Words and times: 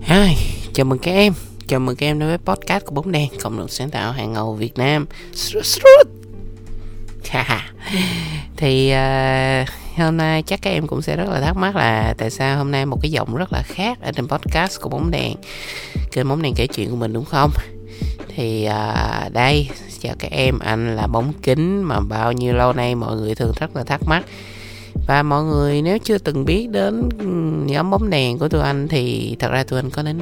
Hi, 0.00 0.36
chào 0.72 0.84
mừng 0.84 0.98
các 0.98 1.12
em. 1.12 1.32
Chào 1.66 1.80
mừng 1.80 1.96
các 1.96 2.06
em 2.06 2.18
đến 2.18 2.28
với 2.28 2.38
podcast 2.38 2.84
của 2.84 2.94
Bóng 2.94 3.12
Đen 3.12 3.28
Cộng 3.42 3.58
đồng 3.58 3.68
sáng 3.68 3.90
tạo 3.90 4.12
hàng 4.12 4.32
ngầu 4.32 4.54
Việt 4.54 4.78
Nam. 4.78 5.06
Thì 8.56 8.92
uh, 8.92 9.68
hôm 9.98 10.16
nay 10.16 10.42
chắc 10.42 10.62
các 10.62 10.70
em 10.70 10.86
cũng 10.86 11.02
sẽ 11.02 11.16
rất 11.16 11.28
là 11.28 11.40
thắc 11.40 11.56
mắc 11.56 11.76
là 11.76 12.14
Tại 12.18 12.30
sao 12.30 12.58
hôm 12.58 12.70
nay 12.70 12.86
một 12.86 12.98
cái 13.02 13.10
giọng 13.10 13.36
rất 13.36 13.52
là 13.52 13.62
khác 13.62 13.98
Ở 14.02 14.12
trên 14.12 14.28
podcast 14.28 14.80
của 14.80 14.88
Bóng 14.88 15.10
Đèn 15.10 15.36
Kênh 16.12 16.28
Bóng 16.28 16.42
Đèn 16.42 16.54
kể 16.56 16.66
chuyện 16.66 16.90
của 16.90 16.96
mình 16.96 17.12
đúng 17.12 17.24
không? 17.24 17.50
Thì 18.28 18.68
uh, 18.68 19.32
đây 19.32 19.68
Chào 20.00 20.14
các 20.18 20.30
em, 20.30 20.58
anh 20.58 20.96
là 20.96 21.06
Bóng 21.06 21.32
Kính 21.42 21.82
Mà 21.82 22.00
bao 22.00 22.32
nhiêu 22.32 22.54
lâu 22.54 22.72
nay 22.72 22.94
mọi 22.94 23.16
người 23.16 23.34
thường 23.34 23.52
rất 23.60 23.76
là 23.76 23.84
thắc 23.84 24.00
mắc 24.06 24.24
và 25.10 25.22
mọi 25.22 25.44
người 25.44 25.82
nếu 25.82 25.98
chưa 25.98 26.18
từng 26.18 26.44
biết 26.44 26.70
đến 26.70 27.08
ừ, 27.18 27.24
nhóm 27.66 27.90
bóng 27.90 28.10
đèn 28.10 28.38
của 28.38 28.48
tụi 28.48 28.62
anh 28.62 28.88
thì 28.88 29.36
thật 29.38 29.48
ra 29.50 29.64
tụi 29.64 29.78
anh 29.78 29.90
có 29.90 30.02
đến 30.02 30.18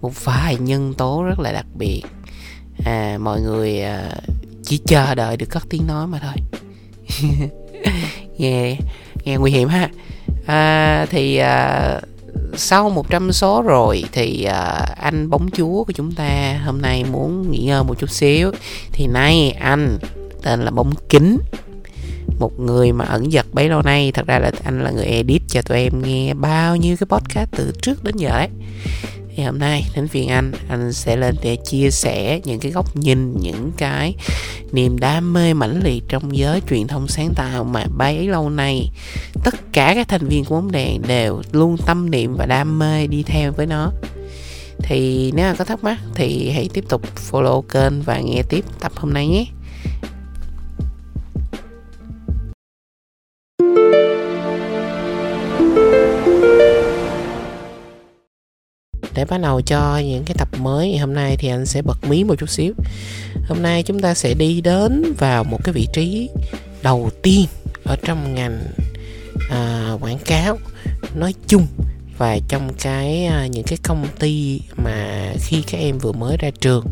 một 0.00 0.24
vài 0.24 0.56
nhân 0.56 0.94
tố 0.94 1.22
rất 1.22 1.40
là 1.40 1.52
đặc 1.52 1.66
biệt. 1.74 2.02
À 2.84 3.18
mọi 3.20 3.40
người 3.40 3.82
à, 3.82 4.10
chỉ 4.62 4.78
chờ 4.86 5.14
đợi 5.14 5.36
được 5.36 5.46
cất 5.50 5.62
tiếng 5.70 5.86
nói 5.86 6.06
mà 6.06 6.18
thôi. 6.22 6.34
Nghe 8.38 8.76
nghe 9.24 9.36
nguy 9.36 9.50
hiểm 9.50 9.68
ha. 9.68 9.90
À, 10.46 11.06
thì 11.10 11.36
à, 11.36 12.00
sau 12.56 12.90
100 12.90 13.32
số 13.32 13.62
rồi 13.62 14.04
thì 14.12 14.44
à, 14.44 14.86
anh 14.96 15.30
bóng 15.30 15.50
chúa 15.50 15.84
của 15.84 15.92
chúng 15.92 16.12
ta 16.12 16.60
hôm 16.64 16.82
nay 16.82 17.04
muốn 17.12 17.50
nghỉ 17.50 17.64
ngơi 17.66 17.84
một 17.84 17.98
chút 17.98 18.10
xíu. 18.10 18.50
Thì 18.92 19.06
nay 19.06 19.50
anh 19.60 19.98
tên 20.42 20.60
là 20.60 20.70
bóng 20.70 20.92
kính 21.08 21.38
một 22.38 22.60
người 22.60 22.92
mà 22.92 23.04
ẩn 23.04 23.32
giật 23.32 23.46
bấy 23.52 23.68
lâu 23.68 23.82
nay. 23.82 24.12
Thật 24.12 24.26
ra 24.26 24.38
là 24.38 24.50
anh 24.64 24.84
là 24.84 24.90
người 24.90 25.04
edit 25.04 25.42
cho 25.48 25.62
tụi 25.62 25.78
em 25.78 26.02
nghe 26.02 26.34
bao 26.34 26.76
nhiêu 26.76 26.96
cái 26.96 27.06
podcast 27.06 27.50
từ 27.56 27.72
trước 27.82 28.04
đến 28.04 28.16
giờ 28.16 28.28
đấy 28.28 28.48
thì 29.36 29.42
hôm 29.42 29.58
nay 29.58 29.84
đến 29.96 30.08
phiên 30.08 30.28
anh 30.28 30.52
anh 30.68 30.92
sẽ 30.92 31.16
lên 31.16 31.34
để 31.42 31.56
chia 31.56 31.90
sẻ 31.90 32.40
những 32.44 32.60
cái 32.60 32.72
góc 32.72 32.96
nhìn, 32.96 33.34
những 33.40 33.72
cái 33.76 34.14
niềm 34.72 34.98
đam 34.98 35.32
mê 35.32 35.54
mãnh 35.54 35.80
liệt 35.84 36.04
trong 36.08 36.36
giới 36.36 36.62
truyền 36.70 36.86
thông 36.86 37.08
sáng 37.08 37.34
tạo 37.34 37.64
mà 37.64 37.84
bấy 37.96 38.28
lâu 38.28 38.50
nay 38.50 38.90
tất 39.44 39.54
cả 39.72 39.94
các 39.94 40.08
thành 40.08 40.28
viên 40.28 40.44
của 40.44 40.54
bóng 40.54 40.72
đèn 40.72 41.02
đều 41.06 41.42
luôn 41.52 41.76
tâm 41.86 42.10
niệm 42.10 42.36
và 42.36 42.46
đam 42.46 42.78
mê 42.78 43.06
đi 43.06 43.22
theo 43.22 43.52
với 43.52 43.66
nó. 43.66 43.92
Thì 44.78 45.32
nếu 45.34 45.50
mà 45.50 45.54
có 45.54 45.64
thắc 45.64 45.84
mắc 45.84 45.98
thì 46.14 46.50
hãy 46.50 46.68
tiếp 46.72 46.84
tục 46.88 47.02
follow 47.30 47.62
kênh 47.62 48.02
và 48.02 48.20
nghe 48.20 48.42
tiếp 48.48 48.64
tập 48.80 48.92
hôm 48.96 49.12
nay 49.12 49.28
nhé. 49.28 49.44
Để 59.14 59.24
bắt 59.24 59.40
đầu 59.40 59.60
cho 59.60 59.98
những 59.98 60.24
cái 60.24 60.34
tập 60.38 60.48
mới. 60.58 60.88
Ngày 60.88 60.98
hôm 60.98 61.14
nay 61.14 61.36
thì 61.36 61.48
anh 61.48 61.66
sẽ 61.66 61.82
bật 61.82 62.04
mí 62.08 62.24
một 62.24 62.34
chút 62.38 62.50
xíu. 62.50 62.72
Hôm 63.48 63.62
nay 63.62 63.82
chúng 63.82 64.00
ta 64.00 64.14
sẽ 64.14 64.34
đi 64.34 64.60
đến 64.60 65.12
vào 65.18 65.44
một 65.44 65.64
cái 65.64 65.72
vị 65.72 65.86
trí 65.92 66.28
đầu 66.82 67.10
tiên 67.22 67.46
ở 67.84 67.96
trong 68.04 68.34
ngành 68.34 68.62
à, 69.50 69.92
quảng 70.00 70.18
cáo 70.24 70.58
nói 71.14 71.34
chung 71.46 71.66
và 72.18 72.38
trong 72.48 72.70
cái 72.82 73.24
à, 73.24 73.46
những 73.46 73.64
cái 73.64 73.78
công 73.82 74.06
ty 74.18 74.60
mà 74.76 75.32
khi 75.40 75.62
các 75.62 75.78
em 75.78 75.98
vừa 75.98 76.12
mới 76.12 76.36
ra 76.36 76.50
trường. 76.60 76.86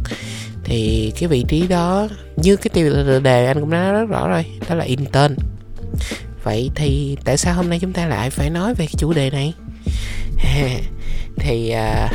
Thì 0.64 1.12
cái 1.20 1.28
vị 1.28 1.44
trí 1.48 1.66
đó 1.66 2.08
như 2.36 2.56
cái 2.56 2.70
tiêu 2.74 3.20
đề 3.20 3.46
anh 3.46 3.60
cũng 3.60 3.70
đã 3.70 3.78
nói 3.78 3.92
rất 3.92 4.10
rõ 4.10 4.28
rồi 4.28 4.46
đó 4.68 4.74
là 4.74 4.84
intern. 4.84 5.36
Vậy 6.44 6.70
thì 6.74 7.16
tại 7.24 7.36
sao 7.36 7.54
hôm 7.54 7.70
nay 7.70 7.78
chúng 7.78 7.92
ta 7.92 8.06
lại 8.06 8.30
phải 8.30 8.50
nói 8.50 8.74
về 8.74 8.86
cái 8.86 8.94
chủ 8.98 9.12
đề 9.12 9.30
này? 9.30 9.54
thì 11.36 11.70
à, 11.70 12.08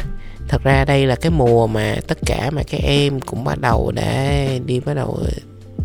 thật 0.47 0.63
ra 0.63 0.85
đây 0.85 1.05
là 1.05 1.15
cái 1.15 1.31
mùa 1.31 1.67
mà 1.67 1.95
tất 2.07 2.17
cả 2.25 2.49
mà 2.51 2.63
các 2.67 2.81
em 2.83 3.19
cũng 3.19 3.43
bắt 3.43 3.61
đầu 3.61 3.91
để 3.95 4.59
đi 4.65 4.79
bắt 4.79 4.93
đầu 4.93 5.19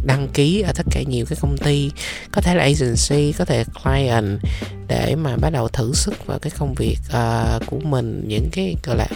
đăng 0.04 0.28
ký 0.28 0.60
ở 0.60 0.72
tất 0.76 0.86
cả 0.90 1.02
nhiều 1.02 1.26
cái 1.28 1.38
công 1.40 1.58
ty 1.58 1.90
có 2.32 2.40
thể 2.40 2.54
là 2.54 2.62
agency 2.62 3.32
có 3.32 3.44
thể 3.44 3.64
client 3.82 4.40
để 4.88 5.14
mà 5.14 5.36
bắt 5.36 5.50
đầu 5.50 5.68
thử 5.68 5.92
sức 5.94 6.26
vào 6.26 6.38
cái 6.38 6.52
công 6.58 6.74
việc 6.74 6.98
uh, 7.08 7.66
của 7.66 7.78
mình 7.80 8.24
những 8.26 8.48
cái 8.52 8.76
gọi 8.82 8.96
là 8.96 9.06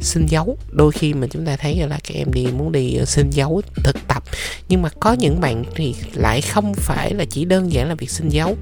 xin 0.00 0.26
dấu. 0.26 0.58
Đôi 0.70 0.92
khi 0.92 1.14
mà 1.14 1.26
chúng 1.30 1.46
ta 1.46 1.56
thấy 1.56 1.76
là 1.76 1.98
các 2.04 2.14
em 2.14 2.32
đi 2.32 2.46
muốn 2.58 2.72
đi 2.72 2.94
ờ, 2.94 3.04
xin 3.04 3.30
dấu 3.30 3.62
thực 3.74 3.96
tập. 4.08 4.22
Nhưng 4.68 4.82
mà 4.82 4.88
có 5.00 5.12
những 5.12 5.40
bạn 5.40 5.64
thì 5.74 5.94
lại 6.14 6.40
không 6.40 6.74
phải 6.74 7.14
là 7.14 7.24
chỉ 7.24 7.44
đơn 7.44 7.72
giản 7.72 7.88
là 7.88 7.94
việc 7.94 8.10
xin 8.10 8.28
dấu. 8.28 8.56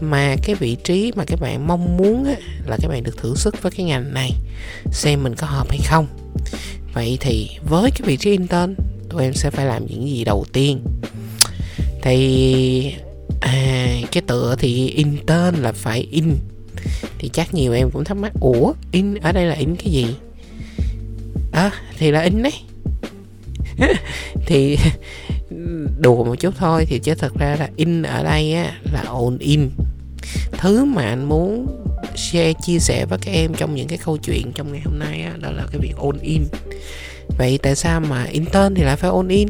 Mà 0.00 0.36
cái 0.42 0.54
vị 0.54 0.76
trí 0.84 1.12
mà 1.16 1.24
các 1.24 1.40
bạn 1.40 1.66
mong 1.66 1.96
muốn 1.96 2.24
á, 2.24 2.34
là 2.66 2.76
các 2.82 2.88
bạn 2.88 3.02
được 3.02 3.18
thử 3.18 3.34
sức 3.36 3.62
với 3.62 3.72
cái 3.72 3.86
ngành 3.86 4.14
này 4.14 4.30
xem 4.92 5.22
mình 5.22 5.34
có 5.34 5.46
hợp 5.46 5.70
hay 5.70 5.80
không. 5.84 6.06
Vậy 6.94 7.18
thì 7.20 7.50
với 7.68 7.90
cái 7.90 8.00
vị 8.04 8.16
trí 8.16 8.30
intern 8.30 8.74
tụi 9.08 9.22
em 9.22 9.34
sẽ 9.34 9.50
phải 9.50 9.66
làm 9.66 9.86
những 9.86 10.08
gì 10.08 10.24
đầu 10.24 10.44
tiên? 10.52 10.84
Thì 12.02 12.94
à, 13.40 13.86
cái 14.12 14.22
tựa 14.26 14.56
thì 14.58 14.88
intern 14.88 15.62
là 15.62 15.72
phải 15.72 16.08
in. 16.10 16.36
Thì 17.18 17.30
chắc 17.32 17.54
nhiều 17.54 17.72
em 17.72 17.90
cũng 17.90 18.04
thắc 18.04 18.16
mắc 18.16 18.32
ủa 18.40 18.72
in 18.92 19.14
ở 19.14 19.32
đây 19.32 19.46
là 19.46 19.54
in 19.54 19.76
cái 19.76 19.92
gì? 19.92 20.06
À, 21.54 21.70
thì 21.98 22.10
là 22.10 22.20
in 22.20 22.42
đấy. 22.42 22.52
Thì 24.46 24.78
đùa 25.98 26.24
một 26.24 26.34
chút 26.40 26.54
thôi 26.58 26.84
thì 26.88 26.98
chứ 26.98 27.14
thật 27.14 27.32
ra 27.38 27.56
là 27.58 27.68
in 27.76 28.02
ở 28.02 28.24
đây 28.24 28.54
á 28.54 28.72
là 28.92 29.02
on 29.06 29.38
in. 29.38 29.70
Thứ 30.52 30.84
mà 30.84 31.02
anh 31.02 31.24
muốn 31.24 31.66
share 32.16 32.52
chia 32.66 32.78
sẻ 32.78 33.06
với 33.06 33.18
các 33.22 33.32
em 33.32 33.54
trong 33.54 33.74
những 33.74 33.88
cái 33.88 33.98
câu 34.04 34.16
chuyện 34.16 34.52
trong 34.54 34.72
ngày 34.72 34.82
hôm 34.84 34.98
nay 34.98 35.22
á 35.22 35.32
đó 35.40 35.50
là 35.50 35.66
cái 35.72 35.80
việc 35.80 35.96
on 35.96 36.18
in. 36.18 36.42
Vậy 37.38 37.58
tại 37.62 37.74
sao 37.74 38.00
mà 38.00 38.24
intern 38.24 38.74
thì 38.74 38.82
lại 38.82 38.96
phải 38.96 39.10
on 39.10 39.28
in? 39.28 39.48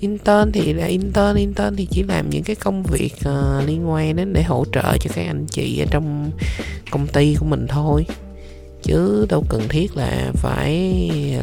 Intern 0.00 0.52
thì 0.52 0.72
là 0.72 0.86
intern 0.86 1.36
intern 1.36 1.76
thì 1.76 1.86
chỉ 1.90 2.02
làm 2.02 2.30
những 2.30 2.42
cái 2.42 2.56
công 2.56 2.82
việc 2.82 3.14
uh, 3.14 3.68
liên 3.68 3.90
quan 3.90 4.16
đến 4.16 4.32
để 4.32 4.42
hỗ 4.42 4.64
trợ 4.72 4.96
cho 5.00 5.10
các 5.14 5.26
anh 5.26 5.46
chị 5.46 5.80
ở 5.80 5.86
trong 5.90 6.30
công 6.90 7.06
ty 7.06 7.36
của 7.40 7.46
mình 7.46 7.66
thôi 7.68 8.06
chứ 8.82 9.26
đâu 9.28 9.44
cần 9.48 9.68
thiết 9.68 9.96
là 9.96 10.32
phải 10.34 10.92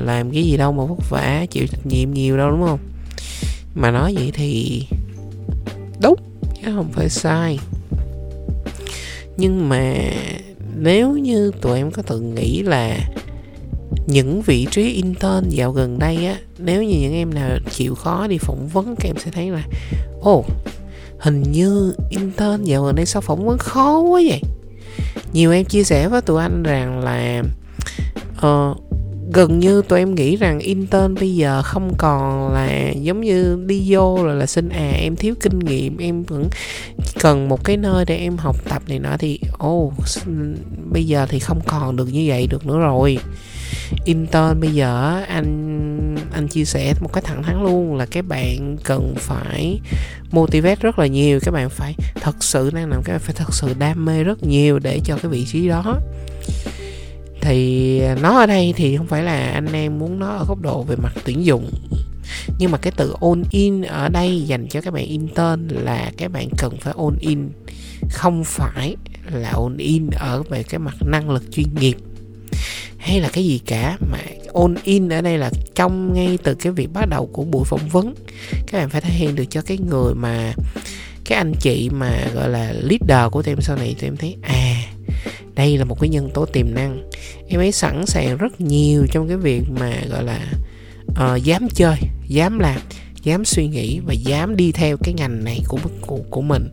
làm 0.03 0.31
cái 0.31 0.43
gì 0.43 0.57
đâu 0.57 0.71
mà 0.71 0.85
vất 0.85 1.09
vả 1.09 1.45
chịu 1.49 1.67
trách 1.67 1.85
nhiệm 1.85 2.13
nhiều 2.13 2.37
đâu 2.37 2.51
đúng 2.51 2.61
không? 2.67 2.79
Mà 3.75 3.91
nói 3.91 4.13
vậy 4.15 4.31
thì 4.33 4.83
đúng 6.01 6.15
chứ 6.63 6.71
không 6.75 6.91
phải 6.91 7.09
sai. 7.09 7.59
Nhưng 9.37 9.69
mà 9.69 9.95
nếu 10.75 11.17
như 11.17 11.51
tụi 11.61 11.77
em 11.77 11.91
có 11.91 12.01
từng 12.01 12.35
nghĩ 12.35 12.61
là 12.61 12.97
những 14.07 14.41
vị 14.41 14.67
trí 14.71 14.93
intern 14.93 15.49
dạo 15.49 15.71
gần 15.71 15.99
đây 15.99 16.25
á 16.25 16.37
nếu 16.59 16.83
như 16.83 16.99
những 16.99 17.13
em 17.13 17.33
nào 17.33 17.49
chịu 17.71 17.95
khó 17.95 18.27
đi 18.27 18.37
phỏng 18.37 18.67
vấn 18.67 18.95
các 18.95 19.09
em 19.09 19.15
sẽ 19.19 19.31
thấy 19.31 19.51
là 19.51 19.63
ồ 20.21 20.37
oh, 20.37 20.45
hình 21.19 21.43
như 21.51 21.93
intern 22.09 22.63
dạo 22.63 22.83
gần 22.83 22.95
đây 22.95 23.05
sao 23.05 23.21
phỏng 23.21 23.45
vấn 23.45 23.57
khó 23.57 23.99
quá 23.99 24.21
vậy? 24.29 24.41
Nhiều 25.33 25.51
em 25.51 25.65
chia 25.65 25.83
sẻ 25.83 26.07
với 26.07 26.21
tụi 26.21 26.41
anh 26.41 26.63
rằng 26.63 26.99
là 26.99 27.43
uh, 28.47 28.77
gần 29.33 29.59
như 29.59 29.81
tụi 29.81 29.99
em 29.99 30.15
nghĩ 30.15 30.35
rằng 30.35 30.59
intern 30.59 31.15
bây 31.15 31.35
giờ 31.35 31.61
không 31.63 31.93
còn 31.97 32.53
là 32.53 32.89
giống 32.89 33.21
như 33.21 33.63
đi 33.65 33.85
vô 33.87 34.23
rồi 34.23 34.35
là 34.35 34.45
xin 34.45 34.69
à 34.69 34.91
em 34.91 35.15
thiếu 35.15 35.35
kinh 35.41 35.59
nghiệm 35.59 35.97
em 35.97 36.23
vẫn 36.23 36.49
cần 37.19 37.49
một 37.49 37.63
cái 37.63 37.77
nơi 37.77 38.05
để 38.05 38.17
em 38.17 38.37
học 38.37 38.55
tập 38.69 38.83
này 38.87 38.99
nọ 38.99 39.17
thì 39.19 39.39
ô 39.57 39.77
oh, 39.77 39.93
bây 40.91 41.05
giờ 41.05 41.25
thì 41.29 41.39
không 41.39 41.61
còn 41.67 41.95
được 41.95 42.07
như 42.13 42.25
vậy 42.27 42.47
được 42.47 42.65
nữa 42.65 42.77
rồi 42.77 43.19
intern 44.05 44.59
bây 44.59 44.69
giờ 44.69 45.23
anh 45.27 46.15
anh 46.31 46.47
chia 46.47 46.65
sẻ 46.65 46.93
một 47.01 47.09
cái 47.13 47.21
thẳng 47.25 47.43
thắn 47.43 47.63
luôn 47.63 47.95
là 47.95 48.05
các 48.05 48.25
bạn 48.25 48.77
cần 48.83 49.15
phải 49.17 49.79
motivate 50.31 50.75
rất 50.75 50.99
là 50.99 51.07
nhiều, 51.07 51.39
các 51.41 51.51
bạn 51.51 51.69
phải 51.69 51.95
thật 52.21 52.35
sự 52.43 52.71
đang 52.73 52.89
làm 52.89 53.01
các 53.03 53.13
bạn 53.13 53.21
phải 53.21 53.35
thật 53.35 53.53
sự 53.53 53.73
đam 53.79 54.05
mê 54.05 54.23
rất 54.23 54.43
nhiều 54.43 54.79
để 54.79 54.99
cho 55.03 55.17
cái 55.17 55.31
vị 55.31 55.45
trí 55.45 55.67
đó. 55.67 55.99
Thì 57.41 58.01
nó 58.21 58.39
ở 58.39 58.45
đây 58.45 58.73
thì 58.77 58.97
không 58.97 59.07
phải 59.07 59.23
là 59.23 59.51
anh 59.53 59.73
em 59.73 59.99
muốn 59.99 60.19
nó 60.19 60.27
ở 60.27 60.45
góc 60.47 60.61
độ 60.61 60.83
về 60.83 60.95
mặt 60.95 61.13
tuyển 61.25 61.45
dụng, 61.45 61.71
nhưng 62.59 62.71
mà 62.71 62.77
cái 62.77 62.93
từ 62.95 63.15
all 63.21 63.41
in 63.51 63.81
ở 63.81 64.09
đây 64.09 64.41
dành 64.41 64.67
cho 64.67 64.81
các 64.81 64.93
bạn 64.93 65.05
intern 65.05 65.67
là 65.67 66.11
các 66.17 66.31
bạn 66.31 66.49
cần 66.57 66.77
phải 66.81 66.93
all 66.97 67.15
in, 67.19 67.49
không 68.09 68.43
phải 68.43 68.95
là 69.31 69.49
all 69.49 69.77
in 69.77 70.09
ở 70.19 70.43
về 70.49 70.63
cái 70.63 70.79
mặt 70.79 70.95
năng 71.05 71.29
lực 71.29 71.43
chuyên 71.51 71.67
nghiệp 71.79 71.97
hay 73.07 73.19
là 73.19 73.29
cái 73.33 73.45
gì 73.45 73.59
cả 73.65 73.97
mà 74.11 74.17
on 74.53 74.75
in 74.83 75.09
ở 75.09 75.21
đây 75.21 75.37
là 75.37 75.51
trong 75.75 76.13
ngay 76.13 76.37
từ 76.43 76.55
cái 76.55 76.73
việc 76.73 76.93
bắt 76.93 77.09
đầu 77.09 77.29
của 77.33 77.43
buổi 77.43 77.65
phỏng 77.65 77.89
vấn. 77.89 78.13
Các 78.67 78.77
bạn 78.77 78.89
phải 78.89 79.01
thể 79.01 79.09
hiện 79.09 79.35
được 79.35 79.45
cho 79.49 79.61
cái 79.61 79.77
người 79.77 80.13
mà 80.13 80.53
cái 81.25 81.37
anh 81.37 81.53
chị 81.59 81.89
mà 81.89 82.27
gọi 82.33 82.49
là 82.49 82.73
leader 82.73 83.31
của 83.31 83.43
em 83.45 83.61
sau 83.61 83.75
này 83.75 83.95
tụi 83.99 84.07
em 84.07 84.17
thấy 84.17 84.35
à 84.41 84.83
đây 85.55 85.77
là 85.77 85.85
một 85.85 85.99
cái 85.99 86.09
nhân 86.09 86.29
tố 86.33 86.45
tiềm 86.45 86.73
năng. 86.73 87.09
Em 87.47 87.59
ấy 87.59 87.71
sẵn 87.71 88.05
sàng 88.05 88.37
rất 88.37 88.61
nhiều 88.61 89.05
trong 89.11 89.27
cái 89.27 89.37
việc 89.37 89.61
mà 89.69 90.01
gọi 90.09 90.23
là 90.23 90.53
uh, 91.09 91.43
dám 91.43 91.67
chơi 91.75 91.97
dám 92.27 92.59
làm 92.59 92.79
dám 93.23 93.45
suy 93.45 93.67
nghĩ 93.67 93.99
và 93.99 94.13
dám 94.13 94.55
đi 94.55 94.71
theo 94.71 94.97
cái 94.97 95.13
ngành 95.13 95.43
này 95.43 95.61
của 95.67 95.77
của, 96.01 96.19
của 96.29 96.41
mình. 96.41 96.69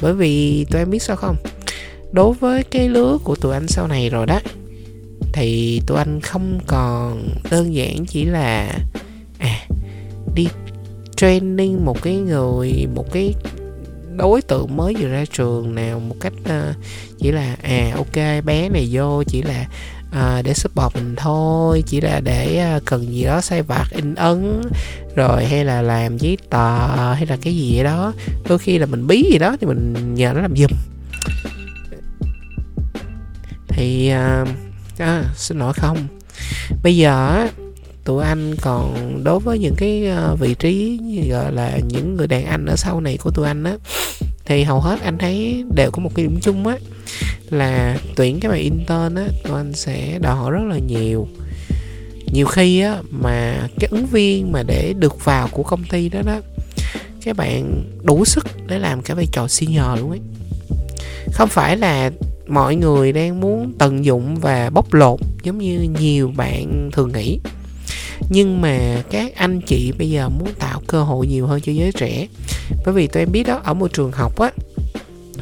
Bởi 0.00 0.14
vì 0.14 0.64
tụi 0.64 0.80
em 0.80 0.90
biết 0.90 1.02
sao 1.02 1.16
không? 1.16 1.36
Đối 2.12 2.34
với 2.34 2.62
cái 2.62 2.88
lứa 2.88 3.18
của 3.24 3.36
tụi 3.36 3.54
anh 3.54 3.68
sau 3.68 3.86
này 3.86 4.10
rồi 4.10 4.26
đó 4.26 4.40
thì 5.36 5.80
tụi 5.86 5.98
anh 5.98 6.20
không 6.20 6.58
còn 6.66 7.28
đơn 7.50 7.74
giản 7.74 8.06
chỉ 8.06 8.24
là 8.24 8.72
à 9.38 9.66
đi 10.34 10.48
training 11.16 11.84
một 11.84 12.02
cái 12.02 12.16
người 12.16 12.86
một 12.94 13.12
cái 13.12 13.34
đối 14.16 14.42
tượng 14.42 14.76
mới 14.76 14.94
vừa 14.98 15.08
ra 15.08 15.24
trường 15.32 15.74
nào 15.74 16.00
một 16.00 16.16
cách 16.20 16.32
uh, 16.42 16.76
chỉ 17.18 17.32
là 17.32 17.56
à 17.62 17.92
ok 17.96 18.44
bé 18.44 18.68
này 18.68 18.88
vô 18.92 19.22
chỉ 19.24 19.42
là 19.42 19.66
à, 20.12 20.42
để 20.44 20.54
support 20.54 20.94
mình 20.94 21.14
thôi 21.16 21.82
chỉ 21.86 22.00
là 22.00 22.20
để 22.20 22.58
à, 22.58 22.80
cần 22.84 23.12
gì 23.12 23.24
đó 23.24 23.40
sai 23.40 23.62
vặt 23.62 23.86
in 23.90 24.14
ấn 24.14 24.62
rồi 25.14 25.44
hay 25.44 25.64
là 25.64 25.82
làm 25.82 26.18
giấy 26.18 26.38
tờ 26.50 27.12
hay 27.12 27.26
là 27.26 27.36
cái 27.42 27.56
gì 27.56 27.82
đó. 27.82 28.12
Đôi 28.48 28.58
khi 28.58 28.78
là 28.78 28.86
mình 28.86 29.06
bí 29.06 29.22
gì 29.32 29.38
đó 29.38 29.56
thì 29.60 29.66
mình 29.66 30.14
nhờ 30.14 30.32
nó 30.34 30.40
làm 30.40 30.56
giùm. 30.56 30.70
Thì 33.68 34.08
à, 34.08 34.44
à, 34.98 35.24
xin 35.36 35.58
lỗi 35.58 35.72
không. 35.72 35.96
Bây 36.82 36.96
giờ 36.96 37.46
tụi 38.04 38.24
anh 38.24 38.54
còn 38.56 39.20
đối 39.24 39.40
với 39.40 39.58
những 39.58 39.74
cái 39.76 40.06
ờ, 40.06 40.36
vị 40.40 40.54
trí 40.54 40.98
như 41.02 41.22
gọi 41.30 41.52
là 41.52 41.78
những 41.88 42.16
người 42.16 42.26
đàn 42.26 42.44
anh 42.44 42.66
ở 42.66 42.76
sau 42.76 43.00
này 43.00 43.16
của 43.16 43.30
tụi 43.30 43.46
anh 43.46 43.64
á 43.64 43.76
thì 44.44 44.62
hầu 44.62 44.80
hết 44.80 45.00
anh 45.02 45.18
thấy 45.18 45.64
đều 45.74 45.90
có 45.90 46.02
một 46.02 46.10
cái 46.14 46.26
điểm 46.26 46.38
chung 46.42 46.66
á 46.66 46.76
là 47.50 47.98
tuyển 48.16 48.40
các 48.40 48.48
bạn 48.48 48.60
intern 48.60 49.14
á 49.14 49.24
tụi 49.44 49.56
anh 49.56 49.72
sẽ 49.72 50.18
đòi 50.22 50.36
hỏi 50.36 50.50
rất 50.50 50.62
là 50.68 50.78
nhiều. 50.78 51.28
Nhiều 52.32 52.46
khi 52.46 52.80
á 52.80 52.98
mà 53.10 53.68
cái 53.80 53.88
ứng 53.90 54.06
viên 54.06 54.52
mà 54.52 54.62
để 54.62 54.94
được 54.98 55.24
vào 55.24 55.48
của 55.48 55.62
công 55.62 55.84
ty 55.84 56.08
đó 56.08 56.20
đó 56.26 56.40
các 57.24 57.36
bạn 57.36 57.84
đủ 58.02 58.24
sức 58.24 58.46
để 58.66 58.78
làm 58.78 59.02
cả 59.02 59.14
vai 59.14 59.26
trò 59.32 59.48
senior 59.48 60.00
luôn 60.00 60.10
ấy. 60.10 60.20
Không 61.32 61.48
phải 61.48 61.76
là 61.76 62.10
mọi 62.48 62.76
người 62.76 63.12
đang 63.12 63.40
muốn 63.40 63.72
tận 63.78 64.04
dụng 64.04 64.36
và 64.36 64.70
bóc 64.70 64.94
lột 64.94 65.20
giống 65.42 65.58
như 65.58 65.80
nhiều 66.00 66.32
bạn 66.36 66.90
thường 66.92 67.12
nghĩ. 67.12 67.38
Nhưng 68.30 68.60
mà 68.60 69.02
các 69.10 69.34
anh 69.36 69.60
chị 69.60 69.92
bây 69.98 70.10
giờ 70.10 70.28
muốn 70.28 70.48
tạo 70.58 70.82
cơ 70.86 71.02
hội 71.02 71.26
nhiều 71.26 71.46
hơn 71.46 71.60
cho 71.60 71.72
giới 71.72 71.92
trẻ. 71.92 72.26
Bởi 72.84 72.94
vì 72.94 73.06
tụi 73.06 73.22
em 73.22 73.32
biết 73.32 73.46
đó 73.46 73.60
ở 73.64 73.74
môi 73.74 73.88
trường 73.88 74.12
học 74.12 74.38
á 74.38 74.50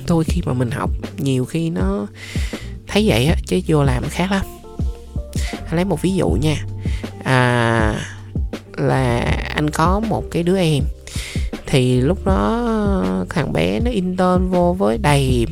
thôi 0.06 0.24
khi 0.26 0.42
mà 0.46 0.52
mình 0.52 0.70
học 0.70 0.90
nhiều 1.18 1.44
khi 1.44 1.70
nó 1.70 2.06
thấy 2.86 3.04
vậy 3.08 3.26
á 3.26 3.36
chứ 3.46 3.60
vô 3.66 3.82
làm 3.82 4.04
khác 4.08 4.30
lắm. 4.32 4.46
Anh 5.66 5.76
lấy 5.76 5.84
một 5.84 6.02
ví 6.02 6.14
dụ 6.14 6.28
nha. 6.28 6.64
À, 7.24 7.94
là 8.76 9.18
anh 9.54 9.70
có 9.70 10.00
một 10.00 10.24
cái 10.30 10.42
đứa 10.42 10.58
em 10.58 10.84
thì 11.66 12.00
lúc 12.00 12.26
đó 12.26 13.24
thằng 13.30 13.52
bé 13.52 13.80
nó 13.80 13.90
intern 13.90 14.48
vô 14.50 14.76
với 14.78 14.98
đầy 14.98 15.46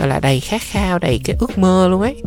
gọi 0.00 0.08
là 0.08 0.20
đầy 0.20 0.40
khát 0.40 0.62
khao 0.62 0.98
đầy 0.98 1.20
cái 1.24 1.36
ước 1.40 1.58
mơ 1.58 1.88
luôn 1.88 2.00
ấy. 2.00 2.22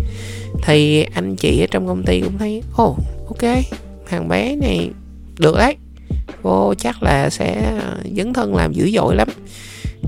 Thì 0.63 1.03
anh 1.03 1.35
chị 1.35 1.63
ở 1.63 1.67
trong 1.71 1.87
công 1.87 2.03
ty 2.03 2.21
cũng 2.21 2.37
thấy 2.37 2.63
ồ 2.75 2.89
oh, 2.89 2.97
ok 3.27 3.51
thằng 4.09 4.27
bé 4.27 4.55
này 4.55 4.89
được 5.39 5.55
đấy. 5.57 5.75
Vô 6.41 6.73
chắc 6.77 7.03
là 7.03 7.29
sẽ 7.29 7.79
dấn 8.15 8.33
thân 8.33 8.55
làm 8.55 8.73
dữ 8.73 8.91
dội 8.91 9.15
lắm. 9.15 9.27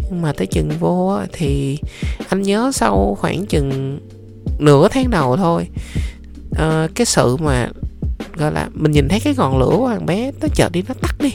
Nhưng 0.09 0.21
mà 0.21 0.33
tới 0.33 0.47
chừng 0.47 0.69
vô 0.79 1.19
thì 1.33 1.77
anh 2.29 2.41
nhớ 2.41 2.71
sau 2.73 3.17
khoảng 3.19 3.45
chừng 3.45 3.99
nửa 4.59 4.87
tháng 4.87 5.09
đầu 5.09 5.37
thôi 5.37 5.67
uh, 6.51 6.95
cái 6.95 7.05
sự 7.05 7.37
mà 7.37 7.69
gọi 8.37 8.51
là 8.51 8.69
mình 8.73 8.91
nhìn 8.91 9.07
thấy 9.07 9.19
cái 9.19 9.33
ngọn 9.37 9.57
lửa 9.57 9.75
của 9.77 9.87
thằng 9.89 10.05
bé 10.05 10.31
nó 10.41 10.47
chợt 10.55 10.69
đi 10.71 10.83
nó 10.87 10.93
tắt 11.01 11.15
đi. 11.19 11.31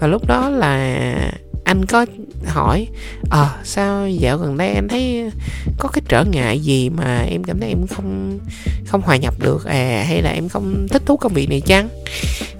Và 0.00 0.06
lúc 0.06 0.26
đó 0.26 0.48
là 0.48 1.32
anh 1.66 1.84
có 1.84 2.06
hỏi 2.46 2.86
ờ 3.30 3.42
à, 3.42 3.60
sao 3.64 4.08
dạo 4.08 4.38
gần 4.38 4.56
đây 4.56 4.74
anh 4.74 4.88
thấy 4.88 5.30
có 5.78 5.88
cái 5.88 6.02
trở 6.08 6.24
ngại 6.24 6.60
gì 6.60 6.90
mà 6.90 7.18
em 7.18 7.44
cảm 7.44 7.60
thấy 7.60 7.68
em 7.68 7.86
không 7.86 8.38
không 8.86 9.00
hòa 9.00 9.16
nhập 9.16 9.34
được? 9.38 9.64
À 9.64 10.04
hay 10.08 10.22
là 10.22 10.30
em 10.30 10.48
không 10.48 10.86
thích 10.90 11.02
thú 11.06 11.16
công 11.16 11.32
việc 11.32 11.48
này 11.48 11.60
chăng? 11.60 11.88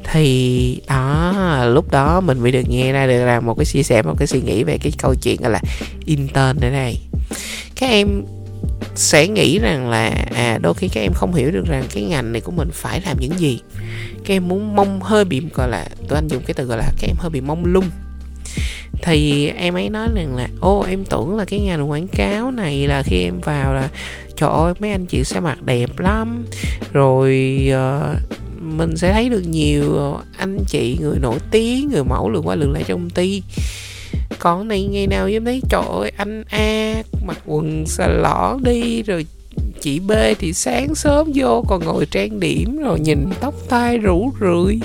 Thì 0.05 0.81
đó 0.89 1.65
lúc 1.67 1.91
đó 1.91 2.21
mình 2.21 2.41
mới 2.41 2.53
được 2.53 2.63
nghe 2.69 2.93
ra 2.93 3.07
được 3.07 3.25
là 3.25 3.41
một 3.41 3.55
cái 3.55 3.65
chia 3.65 3.83
sẻ 3.83 4.03
một 4.03 4.15
cái 4.19 4.27
suy 4.27 4.41
nghĩ 4.41 4.65
về 4.65 4.79
cái 4.79 4.93
câu 4.99 5.15
chuyện 5.15 5.43
gọi 5.43 5.51
là 5.51 5.61
intern 6.05 6.61
ở 6.61 6.71
đây. 6.71 6.99
Các 7.77 7.91
em 7.91 8.25
sẽ 8.95 9.29
nghĩ 9.29 9.59
rằng 9.59 9.91
là 9.91 10.15
à 10.35 10.59
đôi 10.63 10.75
khi 10.75 10.89
các 10.89 11.01
em 11.01 11.13
không 11.15 11.35
hiểu 11.35 11.51
được 11.51 11.65
rằng 11.67 11.85
cái 11.95 12.05
ngành 12.05 12.33
này 12.33 12.41
của 12.41 12.53
mình 12.53 12.69
phải 12.73 13.01
làm 13.07 13.17
những 13.21 13.39
gì. 13.39 13.61
Các 14.25 14.35
em 14.35 14.49
muốn 14.49 14.77
mong 14.77 15.01
hơi 15.01 15.25
bị 15.25 15.43
gọi 15.55 15.69
là 15.69 15.87
tụi 16.09 16.19
anh 16.19 16.29
dùng 16.29 16.43
cái 16.47 16.55
từ 16.55 16.65
gọi 16.65 16.79
là 16.79 16.93
các 17.01 17.09
em 17.09 17.17
hơi 17.19 17.31
bị 17.31 17.41
mong 17.41 17.65
lung 17.65 17.85
thì 19.03 19.49
em 19.49 19.75
ấy 19.75 19.91
nói 19.91 20.09
rằng 20.15 20.37
là 20.37 20.49
ô 20.61 20.85
em 20.89 21.05
tưởng 21.05 21.37
là 21.37 21.45
cái 21.45 21.61
ngành 21.61 21.91
quảng 21.91 22.09
cáo 22.09 22.51
này 22.51 22.89
là 22.89 23.03
khi 23.03 23.23
em 23.23 23.41
vào 23.41 23.75
là 23.75 23.89
trời 24.37 24.51
ơi 24.51 24.75
mấy 24.79 24.91
anh 24.91 25.07
chị 25.07 25.25
sẽ 25.25 25.41
mặc 25.41 25.63
đẹp 25.63 25.99
lắm. 25.99 26.45
Rồi 26.93 27.61
uh, 27.73 28.19
mình 28.61 28.97
sẽ 28.97 29.13
thấy 29.13 29.29
được 29.29 29.43
nhiều 29.49 30.17
anh 30.39 30.59
chị 30.67 30.99
người 31.01 31.19
nổi 31.19 31.39
tiếng 31.51 31.89
người 31.89 32.05
mẫu 32.05 32.31
lượng 32.31 32.47
qua 32.47 32.55
lượng 32.55 32.73
lại 32.73 32.85
trong 32.87 33.01
công 33.01 33.11
ty. 33.11 33.43
Còn 34.39 34.69
này 34.69 34.85
ngày 34.85 35.07
nào 35.07 35.27
em 35.27 35.45
thấy 35.45 35.61
trời 35.69 35.83
ơi 36.01 36.13
anh 36.17 36.45
a 36.51 37.03
mặc 37.27 37.39
quần 37.47 37.87
xà 37.87 38.09
lỏ 38.09 38.59
đi 38.63 39.03
rồi 39.03 39.27
chị 39.81 40.01
b 40.01 40.13
thì 40.39 40.53
sáng 40.53 40.95
sớm 40.95 41.33
vô 41.35 41.65
còn 41.69 41.85
ngồi 41.85 42.07
trang 42.07 42.41
điểm 42.41 42.79
rồi 42.83 43.01
nhìn 43.01 43.27
tóc 43.41 43.55
tai 43.69 43.99
rủ 43.99 44.33
rượi. 44.41 44.81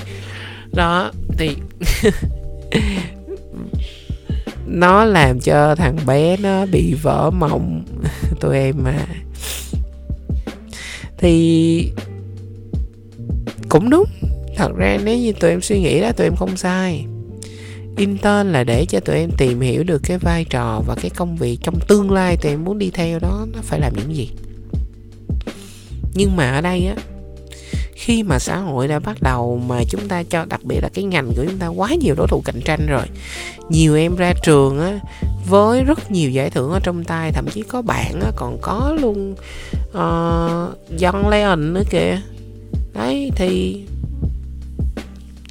Đó 0.72 1.10
thì 1.38 1.56
nó 4.72 5.04
làm 5.04 5.40
cho 5.40 5.74
thằng 5.74 5.96
bé 6.06 6.36
nó 6.36 6.66
bị 6.66 6.94
vỡ 6.94 7.30
mộng. 7.30 7.84
Tụi 8.40 8.58
em 8.58 8.76
mà. 8.84 9.06
Thì 11.18 11.92
cũng 13.68 13.90
đúng. 13.90 14.04
Thật 14.56 14.72
ra 14.76 14.98
nếu 15.04 15.18
như 15.18 15.32
tụi 15.32 15.50
em 15.50 15.60
suy 15.60 15.80
nghĩ 15.80 16.00
đó, 16.00 16.12
tụi 16.12 16.26
em 16.26 16.36
không 16.36 16.56
sai. 16.56 17.06
Intern 17.96 18.52
là 18.52 18.64
để 18.64 18.86
cho 18.86 19.00
tụi 19.00 19.16
em 19.16 19.30
tìm 19.38 19.60
hiểu 19.60 19.84
được 19.84 20.02
cái 20.04 20.18
vai 20.18 20.44
trò 20.44 20.82
và 20.86 20.94
cái 20.94 21.10
công 21.10 21.36
việc 21.36 21.58
trong 21.62 21.80
tương 21.88 22.10
lai 22.10 22.36
tụi 22.36 22.52
em 22.52 22.64
muốn 22.64 22.78
đi 22.78 22.90
theo 22.90 23.18
đó, 23.18 23.46
nó 23.52 23.58
phải 23.62 23.80
làm 23.80 23.92
những 23.96 24.16
gì. 24.16 24.30
Nhưng 26.14 26.36
mà 26.36 26.50
ở 26.50 26.60
đây 26.60 26.86
á 26.86 26.96
khi 27.92 28.22
mà 28.22 28.38
xã 28.38 28.56
hội 28.56 28.88
đã 28.88 28.98
bắt 28.98 29.22
đầu 29.22 29.60
mà 29.66 29.80
chúng 29.88 30.08
ta 30.08 30.22
cho 30.22 30.44
đặc 30.44 30.64
biệt 30.64 30.80
là 30.82 30.88
cái 30.94 31.04
ngành 31.04 31.26
của 31.26 31.44
chúng 31.46 31.58
ta 31.58 31.66
quá 31.66 31.90
nhiều 32.00 32.14
đối 32.14 32.26
thủ 32.26 32.42
cạnh 32.44 32.60
tranh 32.64 32.86
rồi. 32.86 33.04
Nhiều 33.68 33.96
em 33.96 34.16
ra 34.16 34.32
trường 34.42 34.80
á 34.80 35.00
với 35.48 35.84
rất 35.84 36.10
nhiều 36.10 36.30
giải 36.30 36.50
thưởng 36.50 36.70
ở 36.70 36.80
trong 36.82 37.04
tay 37.04 37.32
thậm 37.32 37.46
chí 37.52 37.62
có 37.62 37.82
bạn 37.82 38.20
á 38.20 38.30
còn 38.36 38.58
có 38.62 38.96
luôn 39.00 39.32
uh, 39.88 40.98
John 40.98 41.28
Leon 41.30 41.74
nữa 41.74 41.82
kìa. 41.90 42.20
Đấy 42.94 43.30
thì 43.36 43.82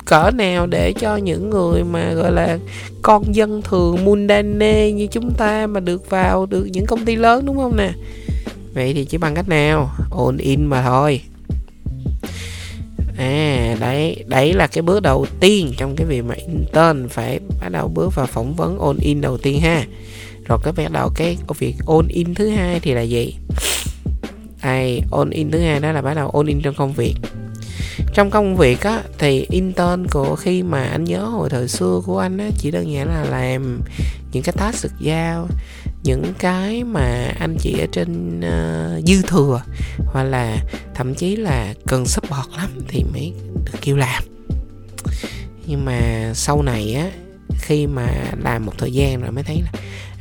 cỡ 0.05 0.31
nào 0.31 0.67
để 0.67 0.93
cho 0.93 1.15
những 1.15 1.50
người 1.50 1.83
mà 1.83 2.13
gọi 2.13 2.31
là 2.31 2.57
con 3.01 3.36
dân 3.36 3.62
thường 3.62 4.05
mundane 4.05 4.91
như 4.91 5.07
chúng 5.07 5.33
ta 5.33 5.67
mà 5.67 5.79
được 5.79 6.10
vào 6.10 6.45
được 6.45 6.65
những 6.65 6.86
công 6.86 7.05
ty 7.05 7.15
lớn 7.15 7.45
đúng 7.45 7.57
không 7.57 7.77
nè? 7.77 7.91
Vậy 8.74 8.93
thì 8.93 9.05
chỉ 9.05 9.17
bằng 9.17 9.36
cách 9.36 9.50
nào? 9.50 9.91
Ồn 10.10 10.38
in 10.38 10.65
mà 10.65 10.81
thôi 10.81 11.21
à 13.21 13.75
đấy 13.79 14.23
đấy 14.27 14.53
là 14.53 14.67
cái 14.67 14.81
bước 14.81 14.99
đầu 14.99 15.25
tiên 15.39 15.71
trong 15.77 15.95
cái 15.95 16.07
việc 16.07 16.21
mà 16.21 16.35
intern 16.35 17.07
phải 17.09 17.39
bắt 17.61 17.69
đầu 17.69 17.87
bước 17.87 18.15
vào 18.15 18.25
phỏng 18.25 18.55
vấn 18.55 18.79
on 18.79 18.97
in 18.97 19.21
đầu 19.21 19.37
tiên 19.37 19.61
ha. 19.61 19.85
Rồi 20.45 20.59
cái 20.63 20.73
bắt 20.73 20.91
đầu 20.91 21.09
cái 21.15 21.37
việc 21.59 21.75
on 21.85 22.07
in 22.07 22.35
thứ 22.35 22.49
hai 22.49 22.79
thì 22.79 22.93
là 22.93 23.01
gì? 23.01 23.35
Ai 24.61 25.01
on 25.11 25.29
in 25.29 25.51
thứ 25.51 25.59
hai 25.59 25.79
đó 25.79 25.91
là 25.91 26.01
bắt 26.01 26.13
đầu 26.13 26.29
on 26.29 26.45
in 26.45 26.61
trong 26.61 26.75
công 26.75 26.93
việc. 26.93 27.15
Trong 28.13 28.29
công 28.29 28.55
việc 28.55 28.81
á, 28.81 29.01
thì 29.17 29.45
intern 29.49 30.07
của 30.07 30.35
khi 30.35 30.63
mà 30.63 30.83
anh 30.83 31.03
nhớ 31.03 31.23
hồi 31.23 31.49
thời 31.49 31.67
xưa 31.67 32.01
của 32.05 32.19
anh 32.19 32.37
á, 32.37 32.49
chỉ 32.57 32.71
đơn 32.71 32.91
giản 32.91 33.07
là 33.07 33.23
làm 33.23 33.81
những 34.31 34.43
cái 34.43 34.53
task 34.57 34.83
được 34.83 34.91
giao 34.99 35.47
những 36.03 36.34
cái 36.39 36.84
mà 36.84 37.34
anh 37.39 37.58
chị 37.60 37.79
ở 37.79 37.86
trên 37.91 38.39
uh, 38.39 39.05
dư 39.08 39.22
thừa 39.22 39.62
hoặc 40.05 40.24
là 40.24 40.58
thậm 40.96 41.15
chí 41.15 41.36
là 41.36 41.74
cần 41.88 42.05
support 42.05 42.58
lắm 42.58 42.70
thì 42.88 43.03
mới 43.03 43.34
được 43.65 43.79
kêu 43.81 43.98
làm. 43.98 44.24
Nhưng 45.65 45.86
mà 45.86 46.31
sau 46.36 46.62
này 46.62 46.93
á 46.93 47.12
khi 47.62 47.88
mà 47.88 48.08
làm 48.43 48.65
một 48.65 48.74
thời 48.77 48.93
gian 48.93 49.22
rồi 49.22 49.31
mới 49.31 49.43
thấy 49.43 49.62
là 49.62 49.72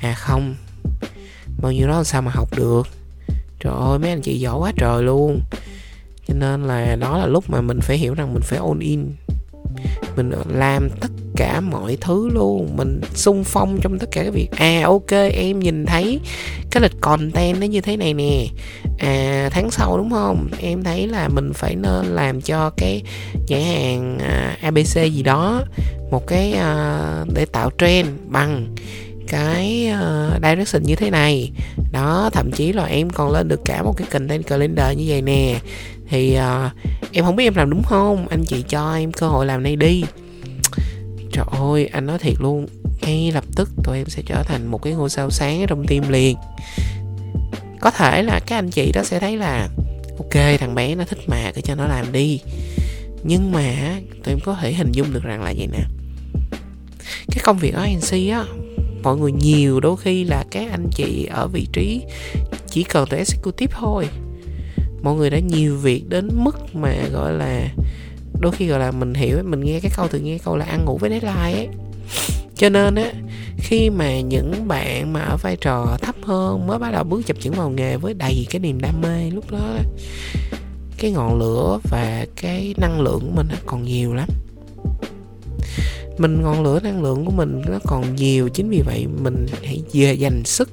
à 0.01 0.15
không 0.15 0.55
bao 1.63 1.73
nhiêu 1.73 1.89
đó 1.89 2.05
sao 2.05 2.23
mà 2.23 2.31
học 2.31 2.49
được? 2.57 2.89
Trời 3.61 3.73
ơi 3.77 3.99
mấy 3.99 4.11
anh 4.11 4.23
chị 4.23 4.41
giỏi 4.41 4.59
quá 4.59 4.73
trời 4.77 5.03
luôn. 5.03 5.41
Cho 6.29 6.35
nên 6.35 6.63
là 6.63 6.97
đó 6.97 7.19
là 7.19 7.27
lúc 7.27 7.51
mà 7.51 7.61
mình 7.61 7.81
phải 7.81 7.99
hiểu 7.99 8.15
rằng 8.15 8.33
mình 8.35 8.43
phải 8.43 8.59
all 8.59 8.81
in. 8.81 9.15
Mình 10.17 10.31
làm 10.49 10.89
tất 11.01 11.09
cả 11.37 11.61
mọi 11.61 11.97
thứ 12.01 12.29
luôn. 12.33 12.77
Mình 12.77 13.01
sung 13.15 13.45
phong 13.45 13.79
trong 13.83 13.99
tất 13.99 14.09
cả 14.13 14.23
cái 14.23 14.31
việc. 14.31 14.49
À 14.57 14.83
ok 14.85 15.11
em 15.33 15.61
nhìn 15.61 15.87
thấy 15.87 16.21
cái 16.71 16.83
lịch 16.83 17.01
content 17.01 17.61
nó 17.61 17.67
như 17.67 17.81
thế 17.81 17.97
này 17.97 18.15
nè. 18.15 18.47
À 18.99 19.49
tháng 19.53 19.71
sau 19.71 19.97
đúng 19.99 20.11
không? 20.11 20.49
Em 20.61 20.83
thấy 20.83 21.07
là 21.07 21.29
mình 21.29 21.53
phải 21.53 21.77
nên 21.77 22.07
làm 22.07 22.41
cho 22.41 22.71
cái 22.77 23.03
nhà 23.49 23.59
hàng 23.59 24.19
à, 24.19 24.57
abc 24.63 25.13
gì 25.13 25.23
đó 25.23 25.63
một 26.11 26.27
cái 26.27 26.55
uh, 26.55 27.29
để 27.35 27.45
tạo 27.45 27.71
trend 27.79 28.09
bằng 28.27 28.75
cái 29.29 29.93
uh, 29.93 30.43
direction 30.43 30.83
như 30.83 30.95
thế 30.95 31.11
này. 31.11 31.51
Đó 31.93 32.31
thậm 32.33 32.51
chí 32.53 32.73
là 32.73 32.85
em 32.85 33.11
còn 33.11 33.33
lên 33.33 33.49
được 33.49 33.61
cả 33.65 33.83
một 33.83 33.95
cái 33.97 34.09
content 34.11 34.47
calendar 34.47 34.97
như 34.97 35.05
vậy 35.09 35.23
nè. 35.23 35.61
Thì 36.09 36.39
uh, 36.39 36.73
em 37.13 37.25
không 37.25 37.37
biết 37.37 37.45
em 37.45 37.55
làm 37.55 37.71
đúng 37.71 37.83
không? 37.83 38.29
Anh 38.29 38.45
chị 38.45 38.65
cho 38.69 38.95
em 38.95 39.13
cơ 39.13 39.29
hội 39.29 39.47
làm 39.47 39.63
này 39.63 39.77
đi 39.77 40.05
trời 41.33 41.45
ơi, 41.51 41.87
anh 41.93 42.07
nói 42.07 42.19
thiệt 42.19 42.35
luôn. 42.41 42.67
Ngay 43.03 43.33
lập 43.33 43.45
tức 43.57 43.71
tụi 43.85 43.97
em 43.97 44.07
sẽ 44.09 44.23
trở 44.27 44.43
thành 44.43 44.67
một 44.67 44.83
cái 44.83 44.93
ngôi 44.93 45.11
sao 45.11 45.31
sáng 45.31 45.61
ở 45.61 45.67
trong 45.67 45.87
tim 45.87 46.03
liền. 46.09 46.37
Có 47.81 47.91
thể 47.91 48.23
là 48.23 48.41
các 48.47 48.59
anh 48.59 48.71
chị 48.71 48.93
đó 48.93 49.03
sẽ 49.05 49.21
thấy 49.21 49.37
là, 49.37 49.69
ok, 50.19 50.59
thằng 50.61 50.75
bé 50.75 50.95
nó 50.95 51.05
thích 51.05 51.19
mà 51.27 51.53
cứ 51.55 51.61
cho 51.61 51.75
nó 51.75 51.87
làm 51.87 52.13
đi. 52.13 52.41
Nhưng 53.23 53.53
mà, 53.53 53.97
tụi 54.25 54.35
em 54.35 54.39
có 54.45 54.57
thể 54.61 54.73
hình 54.73 54.93
dung 54.93 55.13
được 55.13 55.23
rằng 55.23 55.43
là 55.43 55.53
vậy 55.57 55.69
nè? 55.73 55.85
Cái 57.31 57.41
công 57.43 57.59
việc 57.59 57.75
ở 57.75 57.83
agency 57.83 58.29
á, 58.29 58.45
mọi 59.03 59.17
người 59.17 59.33
nhiều 59.33 59.81
đôi 59.81 59.97
khi 59.97 60.25
là 60.25 60.45
các 60.51 60.71
anh 60.71 60.87
chị 60.95 61.29
ở 61.31 61.49
vị 61.49 61.67
trí 61.73 62.03
chỉ 62.67 62.83
cần 62.83 63.09
tụi 63.09 63.19
executive 63.19 63.77
thôi. 63.81 64.09
Mọi 65.03 65.15
người 65.15 65.31
đã 65.31 65.39
nhiều 65.39 65.77
việc 65.77 66.09
đến 66.09 66.29
mức 66.33 66.75
mà, 66.75 66.95
gọi 67.13 67.33
là 67.33 67.69
đôi 68.41 68.53
khi, 68.53 68.67
gọi 68.67 68.79
là, 68.79 68.91
mình 68.91 69.15
hiểu 69.15 69.39
mình 69.45 69.61
nghe 69.61 69.81
cái 69.81 69.93
câu, 69.97 70.09
tự 70.09 70.19
nghe 70.19 70.39
câu 70.45 70.57
là 70.57 70.65
ăn 70.65 70.85
ngủ 70.85 70.99
với 70.99 71.11
deadline 71.11 71.59
ấy. 71.59 71.69
Cho 72.57 72.69
nên 72.69 72.95
á, 72.95 73.13
khi 73.59 73.91
mà 73.91 74.21
những 74.21 74.69
bạn 74.69 75.13
mà 75.13 75.21
ở 75.21 75.37
vai 75.37 75.57
trò 75.57 75.97
thấp 76.03 76.15
hơn 76.23 76.67
mới 76.67 76.79
bắt 76.79 76.91
đầu 76.93 77.05
bước 77.05 77.27
chập 77.27 77.37
chững 77.41 77.55
vào 77.55 77.71
nghề 77.71 77.97
với 77.97 78.15
đầy 78.15 78.47
cái 78.51 78.61
niềm 78.61 78.81
đam 78.81 79.01
mê 79.01 79.31
lúc 79.31 79.51
đó, 79.51 79.79
cái 80.99 81.11
ngọn 81.11 81.39
lửa 81.39 81.79
và 81.91 82.27
cái 82.37 82.75
năng 82.79 83.01
lượng 83.01 83.21
của 83.21 83.33
mình 83.35 83.49
còn 83.67 83.83
nhiều 83.83 84.15
lắm. 84.15 84.29
Mình, 86.19 86.43
ngọn 86.43 86.63
lửa 86.63 86.81
năng 86.81 87.03
lượng 87.03 87.25
của 87.25 87.33
mình 87.33 87.63
nó 87.69 87.79
còn 87.85 88.17
nhiều, 88.17 88.49
chính 88.49 88.71
vì 88.71 88.83
vậy 88.87 89.07
mình 89.23 89.47
hãy 89.65 89.83
về 89.93 90.15
dành 90.15 90.43
sức 90.45 90.71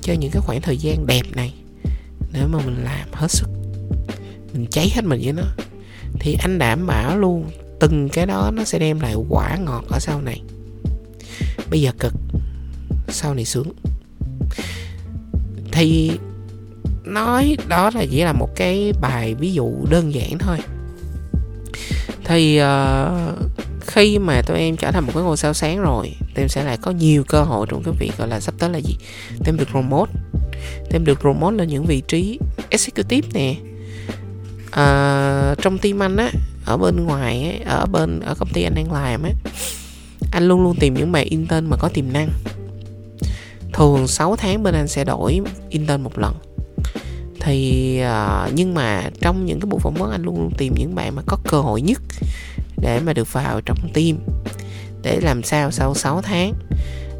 cho 0.00 0.12
những 0.12 0.30
cái 0.30 0.42
khoảng 0.46 0.60
thời 0.60 0.76
gian 0.76 1.06
đẹp 1.06 1.22
này 1.34 1.54
để 2.32 2.40
mà 2.46 2.58
mình 2.66 2.84
làm 2.84 3.08
hết 3.12 3.30
sức. 3.30 3.48
Mình 4.52 4.66
cháy 4.70 4.90
hết 4.94 5.04
mình 5.04 5.20
với 5.24 5.32
nó 5.32 5.42
thì 6.20 6.36
anh 6.40 6.58
đảm 6.58 6.86
bảo 6.86 7.18
luôn 7.18 7.50
từng 7.80 8.08
cái 8.08 8.26
đó 8.26 8.50
nó 8.54 8.64
sẽ 8.64 8.78
đem 8.78 9.00
lại 9.00 9.14
quả 9.28 9.56
ngọt 9.56 9.84
ở 9.88 9.98
sau 9.98 10.20
này. 10.20 10.42
Bây 11.70 11.80
giờ 11.80 11.92
cực 11.98 12.14
sau 13.08 13.34
này 13.34 13.44
sướng. 13.44 13.72
Thì 15.72 16.10
nói 17.04 17.56
đó 17.68 17.90
là 17.94 18.04
chỉ 18.10 18.22
là 18.22 18.32
một 18.32 18.48
cái 18.56 18.92
bài 19.00 19.34
ví 19.34 19.52
dụ 19.52 19.72
đơn 19.90 20.14
giản 20.14 20.38
thôi. 20.38 20.58
Thì 22.24 22.60
uh, 22.60 22.66
khi 23.86 24.18
mà 24.18 24.42
tụi 24.42 24.58
em 24.58 24.76
trở 24.76 24.90
thành 24.90 25.04
một 25.04 25.12
cái 25.14 25.22
ngôi 25.22 25.36
sao 25.36 25.54
sáng 25.54 25.80
rồi 25.80 26.12
tụi 26.20 26.44
em 26.44 26.48
sẽ 26.48 26.64
lại 26.64 26.76
có 26.76 26.90
nhiều 26.90 27.24
cơ 27.24 27.42
hội 27.42 27.66
trong 27.70 27.82
cái 27.82 27.94
việc 27.98 28.12
gọi 28.18 28.28
là 28.28 28.40
sắp 28.40 28.54
tới 28.58 28.70
là 28.70 28.78
gì? 28.78 28.96
Tụi 29.38 29.46
em 29.46 29.56
được 29.56 29.68
promote. 29.70 30.12
Tụi 30.62 30.92
em 30.92 31.04
được 31.04 31.20
promote 31.20 31.56
lên 31.56 31.68
những 31.68 31.84
vị 31.84 32.02
trí 32.08 32.38
executive 32.70 33.28
nè 33.34 33.54
à, 34.76 35.54
trong 35.62 35.78
team 35.78 36.02
anh 36.02 36.16
á 36.16 36.30
ở 36.64 36.76
bên 36.76 37.04
ngoài 37.04 37.42
ấy, 37.42 37.60
ở 37.66 37.86
bên 37.86 38.20
ở 38.20 38.34
công 38.34 38.48
ty 38.52 38.62
anh 38.62 38.74
đang 38.74 38.92
làm 38.92 39.22
á 39.22 39.30
anh 40.32 40.48
luôn 40.48 40.62
luôn 40.62 40.76
tìm 40.80 40.94
những 40.94 41.12
bạn 41.12 41.26
intern 41.26 41.70
mà 41.70 41.76
có 41.76 41.88
tiềm 41.88 42.12
năng. 42.12 42.28
Thường 43.72 44.06
6 44.06 44.36
tháng 44.36 44.62
bên 44.62 44.74
anh 44.74 44.88
sẽ 44.88 45.04
đổi 45.04 45.40
intern 45.70 46.02
một 46.02 46.18
lần. 46.18 46.34
Thì 47.40 48.00
uh, 48.02 48.52
nhưng 48.54 48.74
mà 48.74 49.10
trong 49.20 49.46
những 49.46 49.60
cái 49.60 49.66
buổi 49.66 49.80
phỏng 49.80 49.94
vấn 49.94 50.10
anh 50.10 50.22
luôn 50.22 50.36
luôn 50.36 50.50
tìm 50.58 50.74
những 50.78 50.94
bạn 50.94 51.16
mà 51.16 51.22
có 51.26 51.38
cơ 51.48 51.60
hội 51.60 51.80
nhất 51.80 52.02
để 52.76 53.00
mà 53.00 53.12
được 53.12 53.32
vào 53.32 53.60
trong 53.60 53.78
team. 53.94 54.16
Để 55.02 55.20
làm 55.20 55.42
sao 55.42 55.70
sau 55.70 55.94
6 55.94 56.22
tháng 56.22 56.52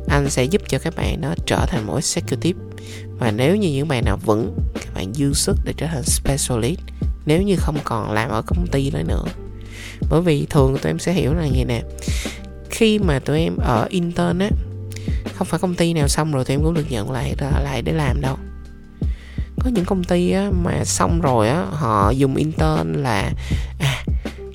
anh 0.08 0.30
sẽ 0.30 0.44
giúp 0.44 0.62
cho 0.68 0.78
các 0.78 0.96
bạn 0.96 1.20
nó 1.20 1.34
trở 1.46 1.66
thành 1.66 1.86
một 1.86 1.94
executive. 1.94 2.60
Và 3.18 3.30
nếu 3.30 3.56
như 3.56 3.70
những 3.70 3.88
bạn 3.88 4.04
nào 4.04 4.18
vững 4.24 4.58
các 4.74 4.94
bạn 4.94 5.14
dư 5.14 5.32
sức 5.32 5.56
để 5.64 5.72
trở 5.76 5.86
thành 5.86 6.02
specialist 6.02 6.80
nếu 7.26 7.42
như 7.42 7.56
không 7.56 7.78
còn 7.84 8.12
làm 8.12 8.30
ở 8.30 8.42
công 8.46 8.66
ty 8.66 8.90
nữa 8.90 9.02
nữa. 9.02 9.24
Bởi 10.10 10.20
vì 10.20 10.46
thường 10.50 10.78
tụi 10.78 10.90
em 10.90 10.98
sẽ 10.98 11.12
hiểu 11.12 11.34
là 11.34 11.46
như 11.46 11.64
nè 11.64 11.82
khi 12.70 12.98
mà 12.98 13.18
tụi 13.18 13.40
em 13.40 13.56
ở 13.56 13.86
intern 13.90 14.38
á 14.38 14.50
không 15.34 15.46
phải 15.46 15.60
công 15.60 15.74
ty 15.74 15.92
nào 15.92 16.08
xong 16.08 16.32
rồi 16.32 16.44
tụi 16.44 16.54
em 16.54 16.62
cũng 16.64 16.74
được 16.74 16.90
nhận 16.90 17.10
lại 17.10 17.34
lại 17.64 17.82
để 17.82 17.92
làm 17.92 18.20
đâu. 18.20 18.36
Có 19.60 19.70
những 19.70 19.84
công 19.84 20.04
ty 20.04 20.30
á, 20.30 20.50
mà 20.64 20.84
xong 20.84 21.20
rồi 21.20 21.48
á 21.48 21.64
họ 21.70 22.10
dùng 22.10 22.36
intern 22.36 22.92
là 22.92 23.32
à, 23.78 24.04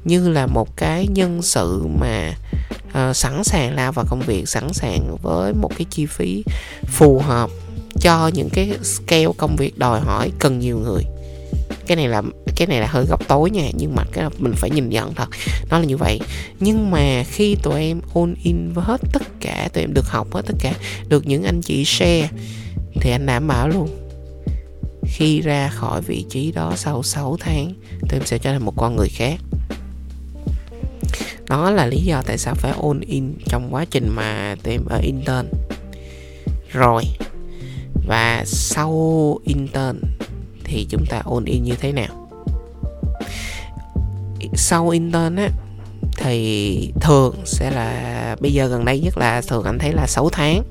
như 0.03 0.29
là 0.29 0.47
một 0.47 0.77
cái 0.77 1.07
nhân 1.07 1.41
sự 1.41 1.85
mà 1.99 2.33
uh, 2.87 3.15
sẵn 3.15 3.43
sàng 3.43 3.75
lao 3.75 3.91
vào 3.91 4.05
công 4.09 4.21
việc 4.21 4.49
sẵn 4.49 4.73
sàng 4.73 5.17
với 5.21 5.53
một 5.53 5.71
cái 5.77 5.85
chi 5.89 6.05
phí 6.05 6.43
phù 6.87 7.19
hợp 7.19 7.49
cho 7.99 8.27
những 8.33 8.49
cái 8.49 8.71
scale 8.83 9.27
công 9.37 9.55
việc 9.55 9.77
đòi 9.79 9.99
hỏi 9.99 10.31
cần 10.39 10.59
nhiều 10.59 10.79
người 10.79 11.03
cái 11.87 11.95
này 11.95 12.07
là, 12.07 12.21
cái 12.55 12.67
này 12.67 12.79
là 12.79 12.87
hơi 12.87 13.05
góc 13.05 13.27
tối 13.27 13.49
nha, 13.49 13.69
nhưng 13.73 13.95
mà 13.95 14.03
cái 14.11 14.25
mình 14.37 14.53
phải 14.55 14.69
nhìn 14.69 14.89
nhận 14.89 15.13
thật, 15.13 15.29
nó 15.69 15.79
là 15.79 15.85
như 15.85 15.97
vậy. 15.97 16.19
Nhưng 16.59 16.91
mà 16.91 17.23
khi 17.23 17.55
tụi 17.63 17.81
em 17.81 18.01
all 18.15 18.33
in 18.43 18.71
với 18.73 18.85
hết 18.87 19.01
tất 19.13 19.21
cả, 19.39 19.69
tụi 19.73 19.83
em 19.83 19.93
được 19.93 20.05
học 20.05 20.27
hết 20.33 20.41
tất 20.45 20.55
cả, 20.59 20.73
được 21.07 21.27
những 21.27 21.43
anh 21.43 21.61
chị 21.61 21.85
share, 21.85 22.29
thì 22.93 23.11
anh 23.11 23.25
đảm 23.25 23.47
bảo 23.47 23.69
luôn. 23.69 23.89
Khi 25.05 25.41
ra 25.41 25.69
khỏi 25.69 26.01
vị 26.01 26.25
trí 26.29 26.51
đó 26.51 26.73
sau 26.75 27.03
6 27.03 27.37
tháng, 27.39 27.73
tụi 28.09 28.19
em 28.19 28.25
sẽ 28.25 28.37
trở 28.37 28.51
thành 28.51 28.65
một 28.65 28.73
con 28.77 28.95
người 28.95 29.09
khác. 29.09 29.39
Đó 31.47 31.71
là 31.71 31.85
lý 31.85 31.97
do 31.97 32.21
tại 32.25 32.37
sao 32.37 32.55
phải 32.55 32.71
all 32.71 32.99
in 33.01 33.33
trong 33.45 33.73
quá 33.73 33.85
trình 33.91 34.09
mà 34.15 34.55
tụi 34.63 34.73
em 34.73 34.85
ở 34.85 34.97
intern. 34.97 35.47
Rồi, 36.71 37.03
và 38.07 38.43
sau 38.45 39.39
intern 39.43 39.99
thì 40.71 40.85
chúng 40.89 41.05
ta 41.05 41.21
all 41.31 41.45
in 41.45 41.63
như 41.63 41.75
thế 41.79 41.91
nào. 41.91 42.29
Sau 44.53 44.89
intern 44.89 45.35
á 45.35 45.49
thì 46.17 46.93
thường 47.01 47.35
sẽ 47.45 47.71
là 47.71 48.35
bây 48.39 48.53
giờ 48.53 48.67
gần 48.67 48.85
đây 48.85 48.99
nhất 48.99 49.17
là 49.17 49.41
thường 49.41 49.63
anh 49.63 49.79
thấy 49.79 49.93
là 49.93 50.07
6 50.07 50.29
tháng 50.29 50.63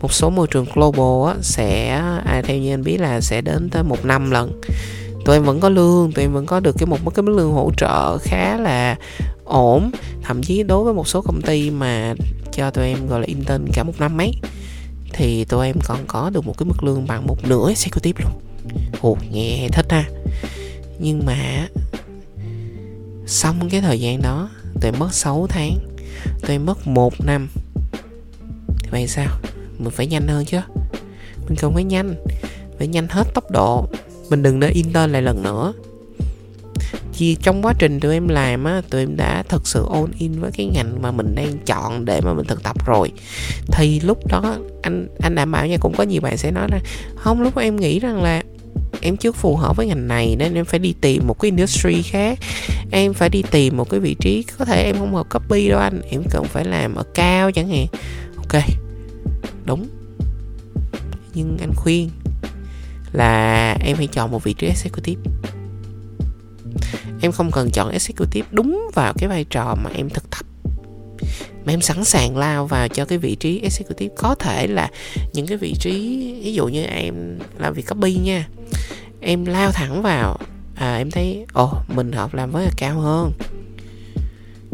một 0.00 0.12
số 0.12 0.30
môi 0.30 0.46
trường 0.46 0.66
global 0.74 1.34
á, 1.34 1.42
sẽ 1.42 1.88
à, 2.24 2.42
theo 2.44 2.56
như 2.56 2.74
anh 2.74 2.82
biết 2.82 3.00
là 3.00 3.20
sẽ 3.20 3.40
đến 3.40 3.70
tới 3.70 3.82
một 3.82 4.04
năm 4.04 4.30
lần. 4.30 4.60
Tụi 5.24 5.36
em 5.36 5.44
vẫn 5.44 5.60
có 5.60 5.68
lương 5.68 6.12
tụi 6.12 6.24
em 6.24 6.32
vẫn 6.32 6.46
có 6.46 6.60
được 6.60 6.76
cái 6.78 6.86
một 6.86 7.14
cái 7.14 7.22
mức 7.22 7.32
lương 7.36 7.52
hỗ 7.52 7.70
trợ 7.76 8.18
khá 8.18 8.56
là 8.56 8.96
ổn. 9.44 9.90
Thậm 10.22 10.42
chí 10.42 10.62
đối 10.62 10.84
với 10.84 10.94
một 10.94 11.08
số 11.08 11.22
công 11.22 11.42
ty 11.42 11.70
mà 11.70 12.14
cho 12.52 12.70
tụi 12.70 12.86
em 12.86 13.06
gọi 13.08 13.20
là 13.20 13.26
intern 13.26 13.66
cả 13.72 13.82
một 13.82 13.92
năm 13.98 14.16
mấy 14.16 14.32
thì 15.12 15.44
tụi 15.44 15.66
em 15.66 15.76
còn 15.84 15.98
có 16.06 16.30
được 16.30 16.46
một 16.46 16.58
cái 16.58 16.66
mức 16.66 16.84
lương 16.84 17.06
bằng 17.06 17.26
một 17.26 17.48
nửa 17.48 17.68
executive 17.68 18.24
luôn 18.24 18.53
ồ, 19.00 19.16
nghe 19.30 19.68
thích 19.72 19.86
ha. 19.92 20.04
Nhưng 20.98 21.26
mà 21.26 21.68
xong 23.26 23.68
cái 23.70 23.80
thời 23.80 24.00
gian 24.00 24.22
đó 24.22 24.50
tôi 24.80 24.92
mất 24.92 25.14
6 25.14 25.46
tháng 25.48 25.78
tôi 26.46 26.58
mất 26.58 26.86
một 26.86 27.24
năm. 27.24 27.48
Thì 28.78 28.88
vậy 28.90 29.08
sao? 29.08 29.28
Mình 29.78 29.90
phải 29.90 30.06
nhanh 30.06 30.28
hơn 30.28 30.44
chứ. 30.44 30.58
Mình 31.48 31.56
không 31.56 31.74
phải 31.74 31.84
nhanh 31.84 32.14
phải 32.78 32.86
nhanh 32.86 33.08
hết 33.08 33.34
tốc 33.34 33.50
độ. 33.50 33.88
Mình 34.30 34.42
đừng 34.42 34.60
để 34.60 34.68
intern 34.68 35.12
lại 35.12 35.22
lần 35.22 35.42
nữa. 35.42 35.72
Vì 37.18 37.34
trong 37.34 37.62
quá 37.62 37.74
trình 37.78 38.00
tụi 38.00 38.12
em 38.12 38.28
làm 38.28 38.64
á, 38.64 38.82
tụi 38.90 39.02
em 39.02 39.16
đã 39.16 39.42
thực 39.48 39.66
sự 39.66 39.86
all 39.92 40.06
in 40.18 40.40
với 40.40 40.50
cái 40.52 40.66
ngành 40.66 41.02
mà 41.02 41.10
mình 41.10 41.34
đang 41.34 41.58
chọn 41.66 42.04
để 42.04 42.20
mà 42.20 42.32
mình 42.32 42.46
thực 42.46 42.62
tập 42.62 42.86
rồi. 42.86 43.12
Thì 43.72 44.00
lúc 44.00 44.26
đó, 44.26 44.56
anh 44.82 45.08
anh 45.20 45.34
đảm 45.34 45.52
bảo 45.52 45.66
nha, 45.66 45.76
cũng 45.80 45.94
có 45.96 46.04
nhiều 46.04 46.20
bạn 46.20 46.36
sẽ 46.36 46.50
nói 46.50 46.68
ra 46.70 46.78
không, 47.16 47.42
lúc 47.42 47.58
em 47.58 47.76
nghĩ 47.76 48.00
rằng 48.00 48.22
là 48.22 48.42
em 49.04 49.16
chưa 49.16 49.32
phù 49.32 49.56
hợp 49.56 49.76
với 49.76 49.86
ngành 49.86 50.08
này 50.08 50.36
nên 50.38 50.54
em 50.54 50.64
phải 50.64 50.78
đi 50.78 50.94
tìm 51.00 51.26
một 51.26 51.40
cái 51.40 51.50
industry 51.50 52.02
khác. 52.02 52.38
Em 52.90 53.14
phải 53.14 53.28
đi 53.28 53.42
tìm 53.50 53.76
một 53.76 53.90
cái 53.90 54.00
vị 54.00 54.16
trí 54.20 54.44
có 54.58 54.64
thể 54.64 54.82
em 54.82 54.96
không 54.98 55.14
hợp 55.14 55.26
copy 55.30 55.68
đâu 55.68 55.78
anh. 55.78 56.00
Em 56.10 56.22
cần 56.30 56.44
phải 56.44 56.64
làm 56.64 56.94
ở 56.94 57.02
cao 57.14 57.52
chẳng 57.52 57.68
hạn. 57.68 57.86
Ok, 58.36 58.62
đúng. 59.64 59.86
Nhưng 61.34 61.58
anh 61.60 61.72
khuyên 61.76 62.10
là 63.12 63.76
em 63.80 63.96
hãy 63.96 64.06
chọn 64.06 64.30
một 64.30 64.44
vị 64.44 64.52
trí 64.52 64.66
executive. 64.66 65.22
Em 67.20 67.32
không 67.32 67.50
cần 67.50 67.70
chọn 67.70 67.90
executive 67.90 68.48
đúng 68.50 68.90
vào 68.94 69.12
cái 69.18 69.28
vai 69.28 69.44
trò 69.44 69.76
mà 69.84 69.90
em 69.94 70.10
thực 70.10 70.30
tập. 70.30 70.46
Mà 71.64 71.72
em 71.72 71.80
sẵn 71.80 72.04
sàng 72.04 72.36
lao 72.36 72.66
vào 72.66 72.88
cho 72.88 73.04
cái 73.04 73.18
vị 73.18 73.34
trí 73.34 73.60
executive. 73.60 74.14
Có 74.16 74.34
thể 74.34 74.66
là 74.66 74.90
những 75.32 75.46
cái 75.46 75.58
vị 75.58 75.74
trí, 75.80 75.92
ví 76.44 76.54
dụ 76.54 76.68
như 76.68 76.84
em 76.84 77.38
làm 77.58 77.74
việc 77.74 77.88
copy 77.88 78.14
nha 78.14 78.48
em 79.24 79.44
lao 79.44 79.72
thẳng 79.72 80.02
vào 80.02 80.38
à, 80.74 80.96
em 80.96 81.10
thấy 81.10 81.46
ồ 81.52 81.64
oh, 81.64 81.90
mình 81.90 82.12
hợp 82.12 82.34
làm 82.34 82.50
với 82.50 82.68
cao 82.76 83.00
hơn. 83.00 83.32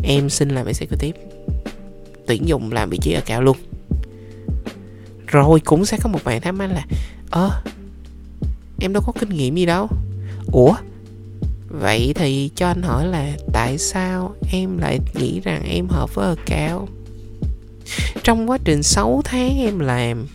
Em 0.02 0.30
xin 0.30 0.48
làm 0.48 0.66
executive. 0.66 1.20
Tuyển 2.26 2.48
dụng 2.48 2.72
làm 2.72 2.90
vị 2.90 2.98
trí 3.02 3.12
ở 3.12 3.20
cao 3.26 3.42
luôn. 3.42 3.56
Rồi 5.26 5.60
cũng 5.60 5.84
sẽ 5.84 5.98
có 6.02 6.08
một 6.08 6.24
bạn 6.24 6.40
thắc 6.40 6.54
mắc 6.54 6.66
là 6.66 6.84
ơ 7.30 7.62
em 8.80 8.92
đâu 8.92 9.02
có 9.06 9.12
kinh 9.20 9.28
nghiệm 9.28 9.54
gì 9.54 9.66
đâu. 9.66 9.88
Ủa? 10.52 10.74
Vậy 11.68 12.12
thì 12.16 12.50
cho 12.54 12.66
anh 12.66 12.82
hỏi 12.82 13.06
là 13.06 13.32
tại 13.52 13.78
sao 13.78 14.34
em 14.52 14.78
lại 14.78 14.98
nghĩ 15.14 15.40
rằng 15.40 15.62
em 15.64 15.88
hợp 15.88 16.14
với 16.14 16.26
ở 16.26 16.36
cao? 16.46 16.88
Trong 18.22 18.50
quá 18.50 18.58
trình 18.64 18.82
6 18.82 19.22
tháng 19.24 19.58
em 19.58 19.78
làm 19.78 20.26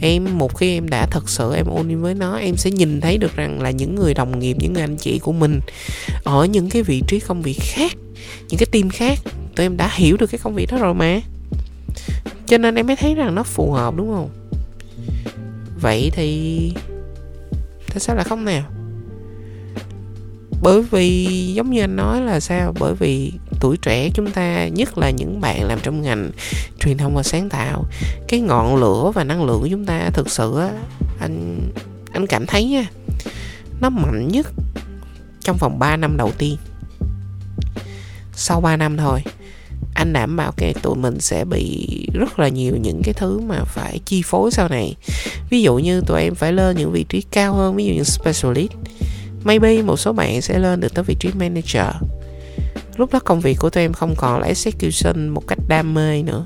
em, 0.00 0.38
một 0.38 0.56
khi 0.56 0.74
em 0.74 0.88
đã 0.88 1.06
thật 1.06 1.28
sự 1.28 1.54
em 1.54 1.66
ôn 1.66 1.88
in 1.88 2.00
với 2.00 2.14
nó, 2.14 2.36
em 2.36 2.56
sẽ 2.56 2.70
nhìn 2.70 3.00
thấy 3.00 3.18
được 3.18 3.36
rằng 3.36 3.62
là 3.62 3.70
những 3.70 3.94
người 3.94 4.14
đồng 4.14 4.38
nghiệp, 4.38 4.56
những 4.60 4.72
người 4.72 4.82
anh 4.82 4.96
chị 4.96 5.18
của 5.18 5.32
mình 5.32 5.60
ở 6.24 6.44
những 6.44 6.70
cái 6.70 6.82
vị 6.82 7.02
trí 7.06 7.20
công 7.20 7.42
việc 7.42 7.58
khác, 7.60 7.92
những 8.48 8.58
cái 8.58 8.66
team 8.72 8.90
khác. 8.90 9.18
Tụi 9.56 9.66
em 9.66 9.76
đã 9.76 9.90
hiểu 9.94 10.16
được 10.16 10.26
cái 10.30 10.38
công 10.42 10.54
việc 10.54 10.70
đó 10.72 10.78
rồi 10.78 10.94
mà. 10.94 11.20
Cho 12.46 12.58
nên 12.58 12.74
em 12.74 12.86
mới 12.86 12.96
thấy 12.96 13.14
rằng 13.14 13.34
nó 13.34 13.42
phù 13.42 13.72
hợp, 13.72 13.94
đúng 13.96 14.12
không? 14.12 14.30
Vậy 15.80 16.10
thì 16.12 16.72
tại 17.88 18.00
sao 18.00 18.16
lại 18.16 18.24
không 18.24 18.44
nào? 18.44 18.62
Bởi 20.62 20.82
vì, 20.82 21.26
giống 21.54 21.70
như 21.70 21.80
anh 21.80 21.96
nói 21.96 22.20
là 22.20 22.40
sao? 22.40 22.74
Bởi 22.78 22.94
vì 22.94 23.32
tuổi 23.60 23.76
trẻ 23.76 24.10
chúng 24.14 24.30
ta, 24.30 24.68
nhất 24.68 24.98
là 24.98 25.10
những 25.10 25.40
bạn 25.40 25.64
làm 25.64 25.80
trong 25.82 26.02
ngành 26.02 26.30
truyền 26.80 26.98
thông 26.98 27.14
và 27.14 27.22
sáng 27.22 27.48
tạo. 27.48 27.84
Cái 28.28 28.40
ngọn 28.40 28.76
lửa 28.76 29.12
và 29.14 29.24
năng 29.24 29.44
lượng 29.44 29.60
của 29.60 29.68
chúng 29.70 29.86
ta 29.86 30.10
thực 30.10 30.30
sự 30.30 30.58
á, 30.58 30.70
anh 31.20 31.60
anh 32.12 32.26
cảm 32.26 32.46
thấy 32.46 32.64
nha, 32.64 32.86
nó 33.80 33.90
mạnh 33.90 34.28
nhất 34.28 34.46
trong 35.40 35.56
vòng 35.56 35.78
3 35.78 35.96
năm 35.96 36.16
đầu 36.16 36.32
tiên. 36.38 36.56
Sau 38.32 38.60
3 38.60 38.76
năm 38.76 38.96
thôi, 38.96 39.22
anh 39.94 40.12
đảm 40.12 40.36
bảo 40.36 40.52
cái 40.56 40.74
tụi 40.82 40.96
mình 40.96 41.20
sẽ 41.20 41.44
bị 41.44 41.88
rất 42.14 42.38
là 42.38 42.48
nhiều 42.48 42.76
những 42.76 43.02
cái 43.04 43.14
thứ 43.14 43.40
mà 43.40 43.64
phải 43.64 44.00
chi 44.04 44.22
phối 44.24 44.50
sau 44.50 44.68
này. 44.68 44.96
Ví 45.50 45.62
dụ 45.62 45.76
như 45.76 46.00
tụi 46.00 46.22
em 46.22 46.34
phải 46.34 46.52
lên 46.52 46.76
những 46.76 46.92
vị 46.92 47.04
trí 47.08 47.22
cao 47.30 47.54
hơn, 47.54 47.76
ví 47.76 47.86
dụ 47.86 47.92
như 47.92 48.02
specialist. 48.02 48.70
Maybe 49.44 49.82
một 49.82 49.96
số 49.96 50.12
bạn 50.12 50.42
sẽ 50.42 50.58
lên 50.58 50.80
được 50.80 50.94
tới 50.94 51.04
vị 51.04 51.16
trí 51.20 51.28
manager 51.34 51.86
lúc 53.00 53.12
đó 53.12 53.18
công 53.18 53.40
việc 53.40 53.58
của 53.58 53.70
tụi 53.70 53.84
em 53.84 53.92
không 53.92 54.14
còn 54.16 54.40
là 54.40 54.46
execution 54.46 55.28
một 55.28 55.46
cách 55.46 55.58
đam 55.68 55.94
mê 55.94 56.22
nữa. 56.22 56.44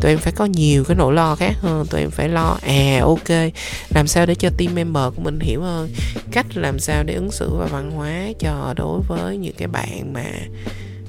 Tụi 0.00 0.12
em 0.12 0.18
phải 0.18 0.32
có 0.32 0.44
nhiều 0.44 0.84
cái 0.84 0.96
nỗi 0.96 1.14
lo 1.14 1.36
khác 1.36 1.54
hơn 1.60 1.86
tụi 1.86 2.00
em 2.00 2.10
phải 2.10 2.28
lo 2.28 2.58
à 2.62 3.00
ok 3.02 3.52
làm 3.94 4.06
sao 4.06 4.26
để 4.26 4.34
cho 4.34 4.50
team 4.58 4.74
member 4.74 5.04
của 5.16 5.22
mình 5.22 5.40
hiểu 5.40 5.62
hơn 5.62 5.90
cách 6.30 6.46
làm 6.54 6.78
sao 6.78 7.02
để 7.04 7.14
ứng 7.14 7.30
xử 7.30 7.50
và 7.56 7.66
văn 7.66 7.90
hóa 7.90 8.26
cho 8.38 8.74
đối 8.76 9.00
với 9.08 9.36
những 9.36 9.54
cái 9.58 9.68
bạn 9.68 10.12
mà 10.12 10.26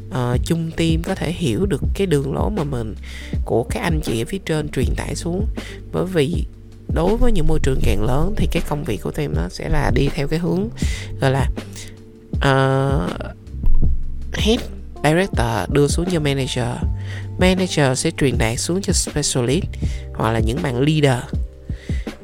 uh, 0.10 0.40
chung 0.46 0.72
team 0.72 1.04
có 1.04 1.16
thể 1.16 1.32
hiểu 1.32 1.66
được 1.66 1.82
cái 1.94 2.08
đường 2.08 2.34
lối 2.34 2.52
mà 2.52 2.64
mình 2.64 2.96
của 3.46 3.64
các 3.64 3.80
anh 3.80 4.02
chị 4.04 4.22
ở 4.22 4.26
phía 4.26 4.40
trên 4.46 4.70
truyền 4.70 4.96
tải 4.96 5.16
xuống. 5.16 5.46
Bởi 5.92 6.06
vì 6.06 6.46
đối 6.94 7.18
với 7.18 7.32
những 7.32 7.48
môi 7.48 7.60
trường 7.64 7.80
càng 7.84 8.04
lớn 8.04 8.34
thì 8.38 8.48
cái 8.52 8.64
công 8.70 8.84
việc 8.84 9.02
của 9.02 9.12
tụi 9.12 9.26
em 9.26 9.34
nó 9.36 9.50
sẽ 9.50 9.70
là 9.70 9.92
đi 9.96 10.10
theo 10.14 10.28
cái 10.28 10.40
hướng 10.40 10.70
gọi 11.22 11.32
là 11.32 11.48
uh, 12.36 13.12
head 14.42 14.60
director 15.04 15.70
đưa 15.70 15.88
xuống 15.88 16.06
cho 16.12 16.20
manager. 16.20 16.76
Manager 17.40 18.00
sẽ 18.00 18.12
truyền 18.18 18.38
đạt 18.38 18.60
xuống 18.60 18.82
cho 18.82 18.94
specialist 18.94 19.66
hoặc 20.14 20.32
là 20.32 20.40
những 20.40 20.62
bạn 20.62 20.82
leader. 20.82 21.24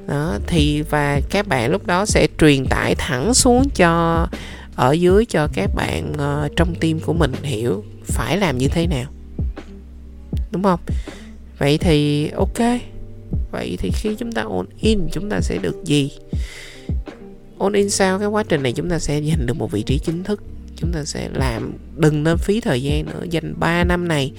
Đó 0.07 0.37
thì 0.47 0.81
và 0.81 1.21
các 1.29 1.47
bạn 1.47 1.71
lúc 1.71 1.85
đó 1.85 2.05
sẽ 2.05 2.27
truyền 2.39 2.65
tải 2.69 2.95
thẳng 2.95 3.33
xuống 3.33 3.69
cho 3.75 4.27
ở 4.75 4.91
dưới 4.91 5.25
cho 5.25 5.47
các 5.53 5.69
bạn 5.75 6.13
uh, 6.13 6.55
trong 6.55 6.75
team 6.75 6.99
của 6.99 7.13
mình 7.13 7.31
hiểu 7.43 7.83
phải 8.03 8.37
làm 8.37 8.57
như 8.57 8.67
thế 8.67 8.87
nào. 8.87 9.05
Đúng 10.51 10.63
không? 10.63 10.79
Vậy 11.59 11.77
thì 11.77 12.29
ok. 12.29 12.59
Vậy 13.51 13.77
thì 13.79 13.91
khi 13.93 14.15
chúng 14.15 14.31
ta 14.31 14.41
on 14.41 14.65
in 14.79 14.99
chúng 15.11 15.29
ta 15.29 15.41
sẽ 15.41 15.57
được 15.57 15.83
gì? 15.83 16.11
On 17.57 17.73
in 17.73 17.89
sau 17.89 18.19
cái 18.19 18.27
quá 18.27 18.43
trình 18.49 18.63
này 18.63 18.73
chúng 18.73 18.89
ta 18.89 18.99
sẽ 18.99 19.21
giành 19.21 19.45
được 19.45 19.57
một 19.57 19.71
vị 19.71 19.83
trí 19.83 19.99
chính 19.99 20.23
thức 20.23 20.43
chúng 20.77 20.91
ta 20.93 21.03
sẽ 21.05 21.29
làm 21.33 21.73
đừng 21.95 22.23
nên 22.23 22.37
phí 22.37 22.61
thời 22.61 22.83
gian 22.83 23.05
nữa. 23.05 23.25
Dành 23.29 23.53
3 23.59 23.83
năm 23.83 24.07
này 24.07 24.31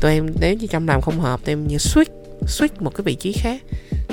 tụi 0.00 0.12
em 0.12 0.26
nếu 0.40 0.54
như 0.54 0.66
trong 0.66 0.88
làm 0.88 1.00
không 1.00 1.20
hợp 1.20 1.40
tụi 1.44 1.52
em 1.52 1.66
như 1.66 1.76
switch 1.76 2.04
switch 2.46 2.74
một 2.80 2.94
cái 2.94 3.02
vị 3.02 3.14
trí 3.14 3.32
khác. 3.32 3.62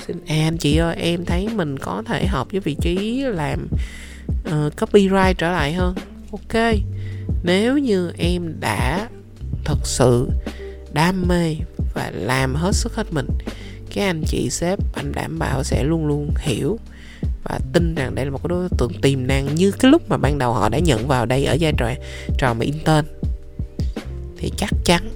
Xin 0.07 0.17
à, 0.27 0.35
anh 0.47 0.57
chị 0.57 0.77
ơi 0.77 0.95
em 0.95 1.25
thấy 1.25 1.47
mình 1.55 1.79
có 1.79 2.03
thể 2.05 2.27
hợp 2.27 2.51
với 2.51 2.59
vị 2.59 2.75
trí 2.81 3.23
làm 3.23 3.67
uh, 4.47 4.77
copyright 4.79 5.37
trở 5.37 5.51
lại 5.51 5.73
hơn. 5.73 5.95
Ok 6.31 6.75
nếu 7.43 7.77
như 7.77 8.11
em 8.17 8.59
đã 8.59 9.07
thật 9.65 9.79
sự 9.83 10.29
đam 10.93 11.27
mê 11.27 11.55
và 11.93 12.11
làm 12.13 12.55
hết 12.55 12.71
sức 12.75 12.95
hết 12.95 13.13
mình 13.13 13.27
cái 13.93 14.05
anh 14.05 14.23
chị 14.27 14.49
sếp 14.49 14.79
anh 14.95 15.11
đảm 15.11 15.39
bảo 15.39 15.63
sẽ 15.63 15.83
luôn 15.83 16.07
luôn 16.07 16.29
hiểu 16.37 16.79
và 17.49 17.59
tin 17.73 17.95
rằng 17.95 18.15
đây 18.15 18.25
là 18.25 18.31
một 18.31 18.39
cái 18.43 18.47
đối 18.49 18.69
tượng 18.77 19.01
tiềm 19.01 19.27
năng 19.27 19.55
như 19.55 19.71
cái 19.71 19.91
lúc 19.91 20.09
mà 20.09 20.17
ban 20.17 20.37
đầu 20.37 20.53
họ 20.53 20.69
đã 20.69 20.79
nhận 20.79 21.07
vào 21.07 21.25
đây 21.25 21.45
ở 21.45 21.53
giai 21.53 21.73
trò 21.77 21.89
trò 22.37 22.53
mà 22.53 22.65
intern. 22.65 23.05
Thì 24.37 24.51
chắc 24.57 24.69
chắn 24.85 25.09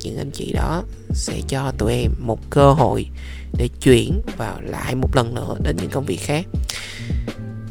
những 0.00 0.16
anh 0.16 0.30
chị 0.30 0.52
đó 0.52 0.82
sẽ 1.10 1.40
cho 1.48 1.72
tụi 1.78 1.92
em 1.92 2.10
một 2.18 2.50
cơ 2.50 2.72
hội 2.72 3.06
để 3.58 3.68
chuyển 3.80 4.20
vào 4.36 4.60
lại 4.60 4.94
một 4.94 5.16
lần 5.16 5.34
nữa 5.34 5.56
đến 5.62 5.76
những 5.76 5.90
công 5.90 6.04
việc 6.04 6.20
khác 6.20 6.46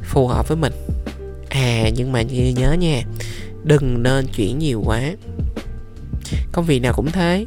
phù 0.03 0.27
hợp 0.27 0.47
với 0.47 0.57
mình. 0.57 0.73
À 1.49 1.89
nhưng 1.95 2.11
mà 2.11 2.21
nhớ 2.21 2.73
nha, 2.73 3.03
đừng 3.63 4.03
nên 4.03 4.27
chuyển 4.27 4.59
nhiều 4.59 4.83
quá. 4.85 5.01
Công 6.51 6.65
việc 6.65 6.79
nào 6.79 6.93
cũng 6.93 7.11
thế, 7.11 7.45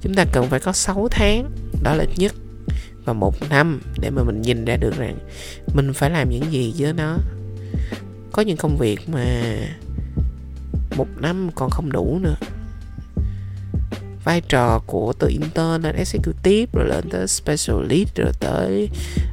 chúng 0.00 0.14
ta 0.14 0.24
cần 0.32 0.46
phải 0.50 0.60
có 0.60 0.72
6 0.72 1.08
tháng, 1.10 1.50
đó 1.82 1.94
là 1.94 2.04
ít 2.04 2.10
nhất 2.16 2.34
và 3.04 3.12
một 3.12 3.34
năm 3.50 3.80
để 4.00 4.10
mà 4.10 4.22
mình 4.22 4.42
nhìn 4.42 4.64
ra 4.64 4.76
được 4.76 4.98
rằng 4.98 5.18
mình 5.74 5.92
phải 5.92 6.10
làm 6.10 6.30
những 6.30 6.52
gì 6.52 6.74
với 6.78 6.92
nó. 6.92 7.16
Có 8.32 8.42
những 8.42 8.56
công 8.56 8.76
việc 8.78 9.08
mà 9.08 9.24
một 10.96 11.06
năm 11.20 11.50
còn 11.54 11.70
không 11.70 11.92
đủ 11.92 12.18
nữa. 12.22 12.36
Vai 14.24 14.40
trò 14.40 14.82
của 14.86 15.12
từ 15.18 15.28
intern 15.28 15.82
lên 15.82 15.96
executive 15.96 16.72
rồi 16.72 16.88
lên 16.88 17.10
tới 17.10 17.28
specialist 17.28 18.14
rồi 18.14 18.32
tới 18.40 18.88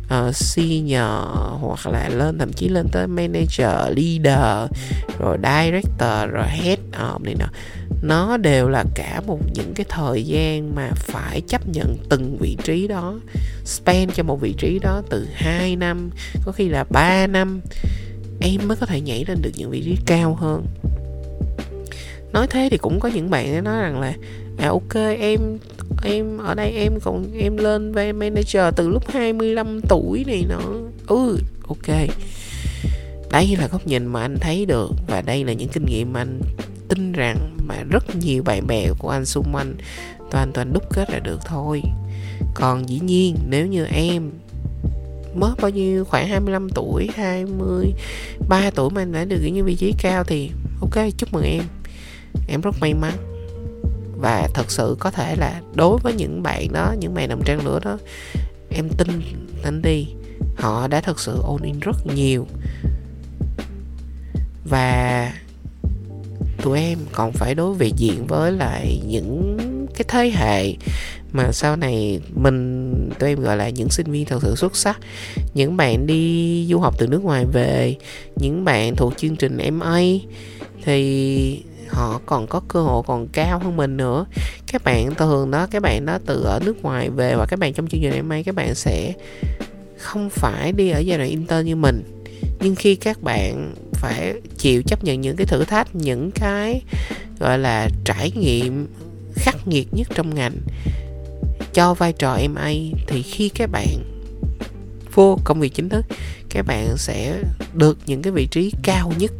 uh, 0.05 0.35
senior 0.35 1.27
hoặc 1.61 1.87
là 1.87 2.09
lên 2.09 2.37
thậm 2.39 2.53
chí 2.53 2.69
lên 2.69 2.87
tới 2.91 3.07
manager 3.07 3.97
leader 3.97 4.71
rồi 5.19 5.37
director 5.43 6.29
rồi 6.31 6.47
head 6.47 6.79
of 6.91 7.23
này 7.23 7.35
nọ 7.39 7.47
nó 8.01 8.37
đều 8.37 8.69
là 8.69 8.83
cả 8.95 9.21
một 9.27 9.39
những 9.53 9.73
cái 9.75 9.85
thời 9.89 10.25
gian 10.25 10.75
mà 10.75 10.89
phải 10.95 11.41
chấp 11.41 11.67
nhận 11.67 11.97
từng 12.09 12.37
vị 12.39 12.57
trí 12.63 12.87
đó, 12.87 13.19
spend 13.65 14.11
cho 14.15 14.23
một 14.23 14.41
vị 14.41 14.53
trí 14.57 14.79
đó 14.79 15.01
từ 15.09 15.27
2 15.33 15.75
năm, 15.75 16.09
có 16.45 16.51
khi 16.51 16.69
là 16.69 16.83
3 16.89 17.27
năm, 17.27 17.61
em 18.41 18.67
mới 18.67 18.77
có 18.77 18.85
thể 18.85 19.01
nhảy 19.01 19.25
lên 19.27 19.41
được 19.41 19.51
những 19.55 19.69
vị 19.69 19.81
trí 19.85 19.97
cao 20.05 20.35
hơn. 20.35 20.65
Nói 22.33 22.47
thế 22.49 22.67
thì 22.71 22.77
cũng 22.77 22.99
có 22.99 23.09
những 23.09 23.29
bạn 23.29 23.63
nói 23.63 23.81
rằng 23.81 23.99
là 23.99 24.13
à 24.57 24.67
ok, 24.67 24.95
em 25.19 25.57
em, 26.03 26.37
ở 26.37 26.55
đây 26.55 26.71
em 26.71 26.99
còn, 27.03 27.25
em 27.39 27.57
lên 27.57 27.91
về 27.91 28.11
manager 28.13 28.63
từ 28.75 28.87
lúc 28.87 29.03
25 29.09 29.81
tuổi 29.89 30.23
này 30.27 30.45
nó 30.49 30.59
ừ 31.07 31.39
ok. 31.67 31.97
Đây 33.31 33.55
là 33.59 33.67
góc 33.67 33.87
nhìn 33.87 34.05
mà 34.05 34.21
anh 34.21 34.37
thấy 34.39 34.65
được 34.65 34.91
và 35.07 35.21
đây 35.21 35.43
là 35.43 35.53
những 35.53 35.69
kinh 35.69 35.85
nghiệm 35.85 36.13
mà 36.13 36.21
anh 36.21 36.39
tin 36.89 37.11
rằng 37.11 37.57
mà 37.67 37.83
rất 37.89 38.15
nhiều 38.15 38.43
bạn 38.43 38.67
bè 38.67 38.89
của 38.99 39.09
anh 39.09 39.25
xung 39.25 39.55
quanh 39.55 39.75
toàn 40.31 40.51
toàn 40.53 40.73
đúc 40.73 40.83
kết 40.93 41.09
là 41.09 41.19
được 41.19 41.39
thôi. 41.45 41.81
Còn 42.53 42.89
dĩ 42.89 42.99
nhiên, 42.99 43.35
nếu 43.49 43.67
như 43.67 43.85
em 43.85 44.31
mới 45.35 45.51
bao 45.61 45.71
nhiêu, 45.71 46.05
khoảng 46.05 46.27
25 46.27 46.69
tuổi 46.69 47.09
23 47.15 48.69
tuổi 48.75 48.89
mà 48.89 49.01
anh 49.01 49.11
đã 49.11 49.25
được 49.25 49.39
những 49.43 49.65
vị 49.65 49.75
trí 49.75 49.93
cao 50.01 50.23
thì 50.23 50.51
ok, 50.81 51.05
chúc 51.17 51.33
mừng 51.33 51.43
em. 51.43 51.63
Em 52.47 52.61
rất 52.61 52.75
may 52.81 52.93
mắn. 52.93 53.13
Và 54.17 54.47
thật 54.53 54.71
sự 54.71 54.95
có 54.99 55.11
thể 55.11 55.35
là 55.35 55.61
đối 55.75 55.97
với 55.97 56.13
những 56.13 56.43
bạn 56.43 56.73
đó, 56.73 56.95
những 56.99 57.13
bạn 57.13 57.29
nằm 57.29 57.41
trang 57.45 57.65
lửa 57.65 57.79
đó, 57.83 57.97
em 58.69 58.89
tin 58.97 59.21
anh 59.63 59.81
đi. 59.81 60.07
Họ 60.57 60.87
đã 60.87 61.01
thật 61.01 61.19
sự 61.19 61.39
ôn 61.43 61.61
in 61.61 61.79
rất 61.79 62.07
nhiều. 62.15 62.47
Và 64.65 65.33
tụi 66.61 66.79
em 66.79 66.97
còn 67.11 67.31
phải 67.31 67.55
đối 67.55 67.73
về 67.73 67.91
diện 67.97 68.27
với 68.27 68.51
lại 68.51 69.01
những 69.07 69.57
cái 69.95 70.05
thế 70.07 70.29
hệ 70.29 70.73
mà 71.31 71.51
sau 71.51 71.75
này 71.75 72.19
mình, 72.35 72.93
tụi 73.19 73.29
em 73.29 73.39
gọi 73.39 73.57
là 73.57 73.69
những 73.69 73.89
sinh 73.89 74.11
viên 74.11 74.25
thật 74.25 74.39
sự 74.41 74.55
xuất 74.55 74.75
sắc. 74.75 74.99
Những 75.53 75.77
bạn 75.77 76.07
đi 76.07 76.65
du 76.69 76.79
học 76.79 76.95
từ 76.97 77.07
nước 77.07 77.23
ngoài 77.23 77.45
về, 77.53 77.95
những 78.35 78.65
bạn 78.65 78.95
thuộc 78.95 79.13
chương 79.17 79.35
trình 79.35 79.57
MA 79.73 79.99
thì 80.83 81.63
họ 81.89 82.21
còn 82.25 82.47
có 82.47 82.61
cơ 82.67 82.81
hội 82.81 83.03
còn 83.07 83.27
cao 83.27 83.59
hơn 83.59 83.77
mình 83.77 83.97
nữa. 83.97 84.25
Các 84.71 84.83
bạn 84.83 85.15
thường 85.15 85.51
đó, 85.51 85.67
các 85.71 85.81
bạn 85.81 86.05
đó 86.05 86.19
từ 86.25 86.43
ở 86.43 86.59
nước 86.65 86.83
ngoài 86.83 87.09
về 87.09 87.35
và 87.35 87.45
các 87.45 87.59
bạn 87.59 87.73
trong 87.73 87.87
chương 87.87 88.01
trình 88.01 88.27
MA 88.27 88.41
các 88.45 88.55
bạn 88.55 88.75
sẽ 88.75 89.13
không 89.97 90.29
phải 90.29 90.71
đi 90.71 90.89
ở 90.89 90.99
giai 90.99 91.17
đoạn 91.17 91.29
intern 91.29 91.65
như 91.65 91.75
mình 91.75 92.18
nhưng 92.59 92.75
khi 92.75 92.95
các 92.95 93.21
bạn 93.21 93.73
phải 93.93 94.33
chịu 94.57 94.81
chấp 94.87 95.03
nhận 95.03 95.21
những 95.21 95.35
cái 95.35 95.47
thử 95.47 95.65
thách, 95.65 95.95
những 95.95 96.31
cái, 96.31 96.81
gọi 97.39 97.59
là, 97.59 97.89
trải 98.05 98.31
nghiệm 98.31 98.87
khắc 99.35 99.67
nghiệt 99.67 99.87
nhất 99.91 100.07
trong 100.15 100.35
ngành, 100.35 100.55
cho 101.73 101.93
vai 101.93 102.13
trò 102.13 102.39
MA 102.49 102.71
thì 103.07 103.21
khi 103.21 103.49
các 103.49 103.69
bạn 103.71 103.87
vô 105.13 105.39
công 105.43 105.59
việc 105.59 105.73
chính 105.73 105.89
thức, 105.89 106.05
các 106.49 106.65
bạn 106.65 106.97
sẽ 106.97 107.41
được 107.73 107.97
những 108.05 108.21
cái 108.21 108.33
vị 108.33 108.47
trí 108.51 108.71
cao 108.83 109.13
nhất. 109.17 109.31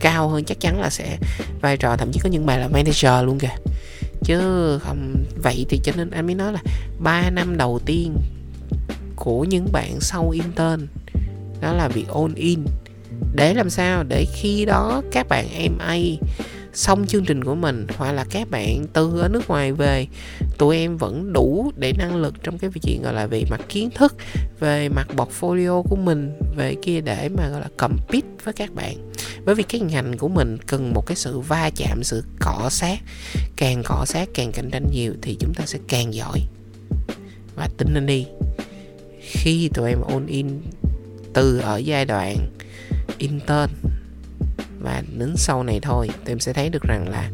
Cao 0.00 0.28
hơn 0.28 0.44
chắc 0.44 0.60
chắn 0.60 0.80
là 0.80 0.90
sẽ 0.90 1.18
vai 1.60 1.76
trò, 1.76 1.96
thậm 1.96 2.12
chí 2.12 2.20
có 2.22 2.28
những 2.28 2.46
bài 2.46 2.58
là 2.58 2.68
manager 2.68 3.24
luôn 3.24 3.38
kìa. 3.38 3.56
Chứ 4.24 4.38
không 4.82 5.24
vậy 5.42 5.66
thì 5.68 5.80
cho 5.84 5.92
nên 5.96 6.10
anh 6.10 6.26
mới 6.26 6.34
nói 6.34 6.52
là 6.52 6.62
3 6.98 7.30
năm 7.30 7.56
đầu 7.56 7.80
tiên 7.86 8.16
của 9.16 9.44
những 9.44 9.72
bạn 9.72 10.00
sau 10.00 10.30
intern 10.30 10.86
đó 11.60 11.72
là 11.72 11.88
việc 11.88 12.08
all 12.08 12.34
in. 12.34 12.64
Để 13.34 13.54
làm 13.54 13.70
sao? 13.70 14.04
Để 14.08 14.26
khi 14.34 14.64
đó 14.64 15.02
các 15.12 15.28
bạn 15.28 15.46
MA 15.78 15.96
xong 16.72 17.06
chương 17.06 17.24
trình 17.24 17.44
của 17.44 17.54
mình, 17.54 17.86
hoặc 17.96 18.12
là 18.12 18.24
các 18.30 18.50
bạn 18.50 18.86
từ 18.92 19.20
ở 19.20 19.28
nước 19.28 19.48
ngoài 19.48 19.72
về, 19.72 20.06
tụi 20.58 20.76
em 20.76 20.96
vẫn 20.96 21.32
đủ 21.32 21.72
để 21.76 21.92
năng 21.98 22.16
lực 22.16 22.34
trong 22.42 22.58
cái 22.58 22.70
chuyện 22.82 23.02
gọi 23.02 23.14
là 23.14 23.26
về 23.26 23.44
mặt 23.50 23.60
kiến 23.68 23.90
thức, 23.94 24.16
về 24.60 24.88
mặt 24.88 25.08
portfolio 25.16 25.82
của 25.82 25.96
mình, 25.96 26.32
về 26.56 26.74
kia 26.82 27.00
để 27.00 27.28
mà 27.28 27.48
gọi 27.48 27.60
là 27.60 27.68
compete 27.76 28.28
với 28.44 28.54
các 28.54 28.74
bạn. 28.74 29.10
Bởi 29.44 29.54
vì 29.54 29.62
cái 29.62 29.80
ngành 29.80 30.18
của 30.18 30.28
mình 30.28 30.58
cần 30.66 30.92
một 30.94 31.06
cái 31.06 31.16
sự 31.16 31.38
va 31.38 31.70
chạm, 31.76 32.02
sự 32.02 32.24
cọ 32.40 32.68
sát. 32.70 32.98
Càng 33.56 33.82
cọ 33.84 34.04
sát, 34.06 34.28
càng 34.34 34.52
cạnh 34.52 34.70
tranh 34.70 34.86
nhiều 34.92 35.14
thì 35.22 35.36
chúng 35.40 35.54
ta 35.54 35.66
sẽ 35.66 35.78
càng 35.88 36.14
giỏi. 36.14 36.40
Và 37.56 37.68
tin 37.78 37.94
lên 37.94 38.06
đi. 38.06 38.26
Khi 39.20 39.70
tụi 39.74 39.90
em 39.90 40.00
ôn 40.00 40.26
in 40.26 40.60
từ 41.34 41.58
ở 41.58 41.76
giai 41.76 42.04
đoạn 42.04 42.36
intern 43.18 43.72
và 44.80 45.02
đến 45.18 45.34
sau 45.36 45.62
này 45.62 45.80
thôi 45.82 46.08
tụi 46.24 46.32
em 46.32 46.40
sẽ 46.40 46.52
thấy 46.52 46.68
được 46.68 46.82
rằng 46.82 47.08
là 47.08 47.30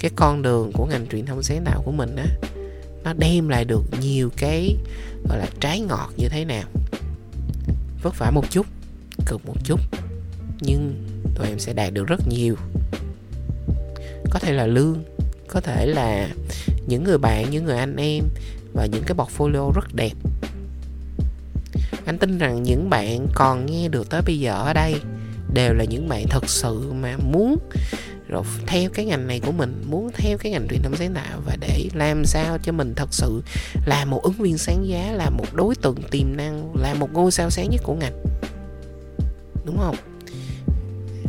cái 0.00 0.10
con 0.16 0.42
đường 0.42 0.70
của 0.74 0.86
ngành 0.86 1.06
truyền 1.06 1.26
thông 1.26 1.42
sáng 1.42 1.64
tạo 1.64 1.82
của 1.84 1.92
mình 1.92 2.16
á, 2.16 2.26
nó 3.04 3.12
đem 3.12 3.48
lại 3.48 3.64
được 3.64 3.82
nhiều 4.00 4.30
cái, 4.36 4.76
gọi 5.28 5.38
là, 5.38 5.46
trái 5.60 5.80
ngọt 5.80 6.12
như 6.16 6.28
thế 6.28 6.44
nào. 6.44 6.64
Vất 8.02 8.18
vả 8.18 8.30
một 8.30 8.50
chút, 8.50 8.66
cực 9.26 9.46
một 9.46 9.56
chút, 9.64 9.80
nhưng 10.60 11.04
tụi 11.34 11.48
em 11.48 11.58
sẽ 11.58 11.72
đạt 11.72 11.92
được 11.92 12.06
rất 12.06 12.28
nhiều. 12.28 12.56
Có 14.30 14.38
thể 14.38 14.52
là 14.52 14.66
lương, 14.66 15.04
có 15.48 15.60
thể 15.60 15.86
là 15.86 16.28
những 16.86 17.04
người 17.04 17.18
bạn, 17.18 17.50
những 17.50 17.64
người 17.64 17.78
anh 17.78 17.96
em 17.96 18.24
và 18.72 18.86
những 18.86 19.02
cái 19.06 19.16
portfolio 19.16 19.72
rất 19.72 19.94
đẹp 19.94 20.12
anh 22.04 22.18
tin 22.18 22.38
rằng 22.38 22.62
những 22.62 22.90
bạn 22.90 23.26
còn 23.34 23.66
nghe 23.66 23.88
được 23.88 24.10
tới 24.10 24.22
bây 24.26 24.38
giờ 24.38 24.54
ở 24.54 24.72
đây 24.72 24.94
đều 25.54 25.74
là 25.74 25.84
những 25.84 26.08
bạn 26.08 26.26
thật 26.28 26.48
sự 26.48 26.92
mà 26.92 27.16
muốn 27.16 27.58
rồi 28.28 28.42
theo 28.66 28.90
cái 28.90 29.04
ngành 29.04 29.26
này 29.26 29.40
của 29.40 29.52
mình 29.52 29.84
muốn 29.86 30.10
theo 30.14 30.38
cái 30.38 30.52
ngành 30.52 30.68
truyền 30.68 30.82
thông 30.82 30.96
sáng 30.96 31.14
tạo 31.14 31.40
và 31.46 31.56
để 31.60 31.88
làm 31.94 32.24
sao 32.24 32.58
cho 32.62 32.72
mình 32.72 32.94
thật 32.96 33.08
sự 33.10 33.42
là 33.86 34.04
một 34.04 34.22
ứng 34.22 34.32
viên 34.32 34.58
sáng 34.58 34.88
giá 34.88 35.12
là 35.12 35.30
một 35.30 35.54
đối 35.54 35.74
tượng 35.74 36.02
tiềm 36.10 36.36
năng 36.36 36.72
là 36.76 36.94
một 36.94 37.12
ngôi 37.12 37.30
sao 37.30 37.50
sáng 37.50 37.70
nhất 37.70 37.80
của 37.84 37.94
ngành. 37.94 38.22
Đúng 39.64 39.78
không? 39.78 39.96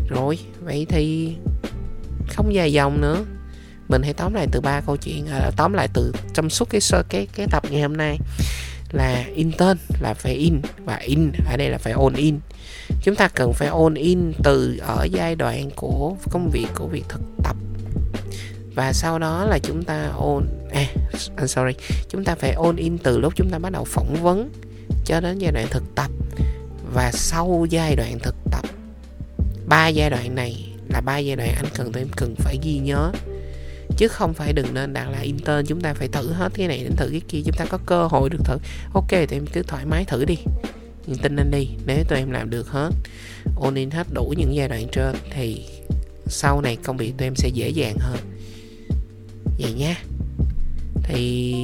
Rồi 0.09 0.39
vậy 0.63 0.85
thì 0.89 1.35
không 2.29 2.53
dài 2.53 2.73
dòng 2.73 3.01
nữa. 3.01 3.25
Mình 3.87 4.01
hãy 4.03 4.13
tóm 4.13 4.33
lại 4.33 4.47
từ 4.51 4.61
ba 4.61 4.81
câu 4.81 4.97
chuyện 4.97 5.27
à, 5.27 5.51
tóm 5.57 5.73
lại 5.73 5.87
từ 5.93 6.13
trong 6.33 6.49
suốt 6.49 6.69
cái 6.69 6.81
sơ 6.81 7.03
cái 7.09 7.27
cái 7.35 7.47
tập 7.51 7.63
ngày 7.69 7.81
hôm 7.81 7.97
nay 7.97 8.19
là 8.93 9.23
intern 9.35 9.77
là 9.99 10.13
phải 10.13 10.33
in, 10.33 10.61
và 10.85 10.95
in, 10.95 11.31
ở 11.49 11.57
đây 11.57 11.69
là 11.69 11.77
phải 11.77 11.93
on 11.93 12.13
in. 12.13 12.39
Chúng 13.03 13.15
ta 13.15 13.27
cần 13.27 13.53
phải 13.53 13.67
on 13.67 13.93
in 13.93 14.33
từ 14.43 14.77
ở 14.81 15.03
giai 15.03 15.35
đoạn 15.35 15.69
của 15.75 16.15
công 16.31 16.49
việc, 16.49 16.67
của 16.75 16.87
việc 16.87 17.03
thực 17.09 17.21
tập. 17.43 17.55
Và 18.75 18.93
sau 18.93 19.19
đó 19.19 19.45
là 19.45 19.59
chúng 19.59 19.83
ta 19.83 20.11
on 20.17 20.47
à 20.71 20.85
I'm 21.37 21.47
sorry, 21.47 21.73
chúng 22.09 22.23
ta 22.23 22.35
phải 22.35 22.53
on 22.53 22.75
in 22.75 22.97
từ 22.97 23.19
lúc 23.19 23.33
chúng 23.35 23.49
ta 23.49 23.59
bắt 23.59 23.71
đầu 23.71 23.83
phỏng 23.83 24.15
vấn 24.21 24.51
cho 25.05 25.19
đến 25.19 25.39
giai 25.39 25.51
đoạn 25.51 25.67
thực 25.69 25.83
tập. 25.95 26.11
Và 26.93 27.11
sau 27.11 27.65
giai 27.69 27.95
đoạn 27.95 28.19
thực 28.19 28.35
tập, 28.51 28.65
ba 29.67 29.87
giai 29.87 30.09
đoạn 30.09 30.35
này 30.35 30.69
là 30.89 31.01
ba 31.01 31.17
giai 31.17 31.35
đoạn 31.35 31.49
anh 31.55 31.65
cần, 31.75 31.91
tụi 31.91 32.01
em 32.01 32.09
cần 32.15 32.35
phải 32.35 32.57
ghi 32.63 32.77
nhớ 32.77 33.11
chứ 33.97 34.07
không 34.07 34.33
phải 34.33 34.53
đừng 34.53 34.73
nên 34.73 34.93
đặt 34.93 35.09
là 35.09 35.19
intern, 35.19 35.65
chúng 35.65 35.81
ta 35.81 35.93
phải 35.93 36.07
thử 36.07 36.31
hết 36.31 36.51
cái 36.55 36.67
này 36.67 36.83
đến 36.83 36.95
thử 36.95 37.09
cái 37.11 37.21
kia, 37.27 37.41
chúng 37.45 37.55
ta 37.57 37.65
có 37.65 37.77
cơ 37.85 38.07
hội 38.07 38.29
được 38.29 38.45
thử. 38.45 38.57
Ok 38.93 39.09
thì 39.09 39.27
em 39.29 39.45
cứ 39.53 39.63
thoải 39.63 39.85
mái 39.85 40.05
thử 40.05 40.25
đi. 40.25 40.37
Nhưng 41.07 41.17
tin 41.17 41.35
anh 41.35 41.51
đi, 41.51 41.67
nếu 41.85 42.03
tụi 42.09 42.19
em 42.19 42.31
làm 42.31 42.49
được 42.49 42.67
hết 42.67 42.89
ôn 43.55 43.75
in 43.75 43.91
hết 43.91 44.07
đủ 44.13 44.33
những 44.37 44.55
giai 44.55 44.67
đoạn 44.67 44.87
trên, 44.91 45.15
thì 45.31 45.65
sau 46.27 46.61
này 46.61 46.77
công 46.83 46.97
việc 46.97 47.13
tụi 47.17 47.27
em 47.27 47.35
sẽ 47.35 47.49
dễ 47.49 47.69
dàng 47.69 47.95
hơn. 47.99 48.17
Vậy 49.59 49.73
nha. 49.73 49.95
Thì 51.03 51.55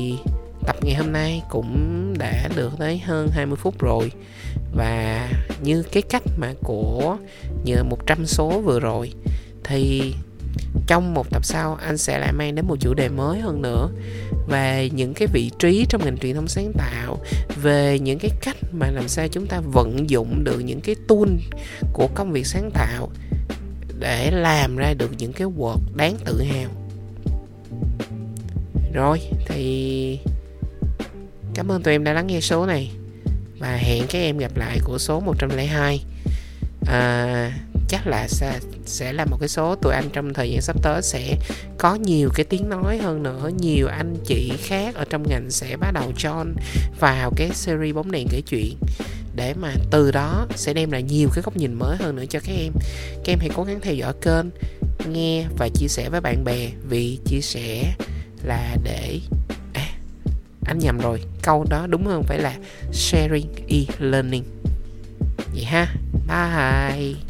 tập 0.68 0.76
ngày 0.82 0.96
hôm 0.96 1.12
nay 1.12 1.42
cũng 1.50 2.14
đã 2.18 2.50
được 2.56 2.72
tới 2.80 2.98
hơn 2.98 3.30
20 3.32 3.56
phút 3.62 3.80
rồi. 3.80 4.12
Và 4.76 5.30
như 5.62 5.84
cái 5.84 6.04
cách 6.04 6.24
mà 6.38 6.54
của 6.64 7.18
nhờ 7.64 7.84
100 7.84 8.26
số 8.26 8.62
vừa 8.62 8.80
rồi, 8.80 9.14
thì 9.64 10.14
trong 10.88 11.14
một 11.14 11.30
tập 11.30 11.46
sau 11.46 11.78
anh 11.82 11.98
sẽ 11.98 12.20
lại 12.20 12.34
mang 12.34 12.56
đến 12.56 12.68
một 12.68 12.76
chủ 12.80 12.94
đề 12.94 13.10
mới 13.10 13.40
hơn 13.40 13.62
nữa 13.62 13.90
về 14.48 14.90
những 14.94 15.14
cái 15.14 15.28
vị 15.34 15.52
trí 15.60 15.86
trong 15.90 16.06
ngành 16.06 16.18
truyền 16.18 16.36
thông 16.36 16.48
sáng 16.48 16.72
tạo 16.78 17.20
về 17.62 18.00
những 18.00 18.20
cái 18.20 18.32
cách 18.42 18.58
mà 18.72 18.92
làm 18.92 19.08
sao 19.08 19.28
chúng 19.28 19.48
ta 19.48 19.60
vận 19.60 20.10
dụng 20.10 20.44
được 20.44 20.60
những 20.60 20.82
cái 20.82 20.96
tool 21.08 21.30
của 21.94 22.08
công 22.16 22.32
việc 22.32 22.48
sáng 22.48 22.72
tạo 22.74 23.10
để 24.00 24.32
làm 24.32 24.76
ra 24.76 24.94
được 24.94 25.12
những 25.18 25.34
cái 25.34 25.48
work 25.48 25.80
đáng 25.96 26.16
tự 26.26 26.44
hào. 26.44 26.70
Rồi 28.94 29.20
thì 29.48 30.20
cảm 31.54 31.72
ơn 31.72 31.84
tụi 31.84 31.94
em 31.94 32.04
đã 32.04 32.14
lắng 32.14 32.28
nghe 32.28 32.42
số 32.42 32.66
này. 32.66 32.92
Và 33.60 33.76
hẹn 33.76 34.04
các 34.10 34.20
em 34.20 34.38
gặp 34.38 34.58
lại 34.58 34.80
của 34.84 34.98
số 34.98 35.20
102 35.20 36.04
à, 36.88 37.52
chắc 37.90 38.08
là 38.08 38.28
sẽ, 38.28 38.60
sẽ 38.86 39.14
là 39.14 39.26
một 39.26 39.38
cái 39.40 39.50
số 39.50 39.76
tụi 39.76 39.94
anh 39.94 40.10
trong 40.14 40.34
thời 40.34 40.52
gian 40.52 40.62
sắp 40.62 40.76
tới 40.84 41.02
sẽ 41.02 41.38
có 41.78 41.96
nhiều 41.96 42.30
cái 42.36 42.46
tiếng 42.46 42.70
nói 42.70 42.98
hơn 42.98 43.24
nữa. 43.24 43.50
Nhiều 43.60 43.88
anh 43.88 44.16
chị 44.26 44.52
khác 44.58 44.96
ở 44.96 45.06
trong 45.10 45.24
ngành 45.30 45.52
sẽ 45.52 45.78
bắt 45.78 45.92
đầu 45.94 46.12
join 46.18 46.54
vào 47.00 47.32
cái 47.36 47.50
series 47.54 47.96
bóng 47.96 48.12
đèn 48.12 48.28
kể 48.32 48.42
chuyện. 48.42 48.76
Để 49.36 49.54
mà 49.54 49.74
từ 49.92 50.12
đó 50.12 50.48
sẽ 50.56 50.74
đem 50.74 50.92
lại 50.92 51.04
nhiều 51.04 51.30
cái 51.36 51.42
góc 51.44 51.58
nhìn 51.58 51.74
mới 51.74 51.98
hơn 51.98 52.16
nữa 52.16 52.26
cho 52.30 52.40
các 52.40 52.56
em. 52.56 52.74
Các 53.24 53.34
em 53.34 53.40
hãy 53.40 53.50
cố 53.56 53.64
gắng 53.64 53.80
theo 53.82 53.94
dõi 53.94 54.14
kênh 54.22 54.46
nghe 55.14 55.46
và 55.58 55.70
chia 55.74 55.88
sẻ 55.88 56.10
với 56.10 56.22
bạn 56.22 56.44
bè 56.44 56.70
vì 56.90 57.20
chia 57.26 57.42
sẻ 57.42 57.94
là 58.44 58.76
để 58.84 59.20
à, 59.74 59.88
anh 60.66 60.80
nhầm 60.80 60.98
rồi 60.98 61.22
câu 61.44 61.66
đó 61.70 61.88
đúng 61.90 62.06
hơn 62.06 62.24
phải 62.24 62.40
là 62.40 62.56
sharing 62.92 63.48
e-learning. 63.68 64.44
Vậy 65.54 65.64
ha 65.64 65.96
bye. 66.28 67.29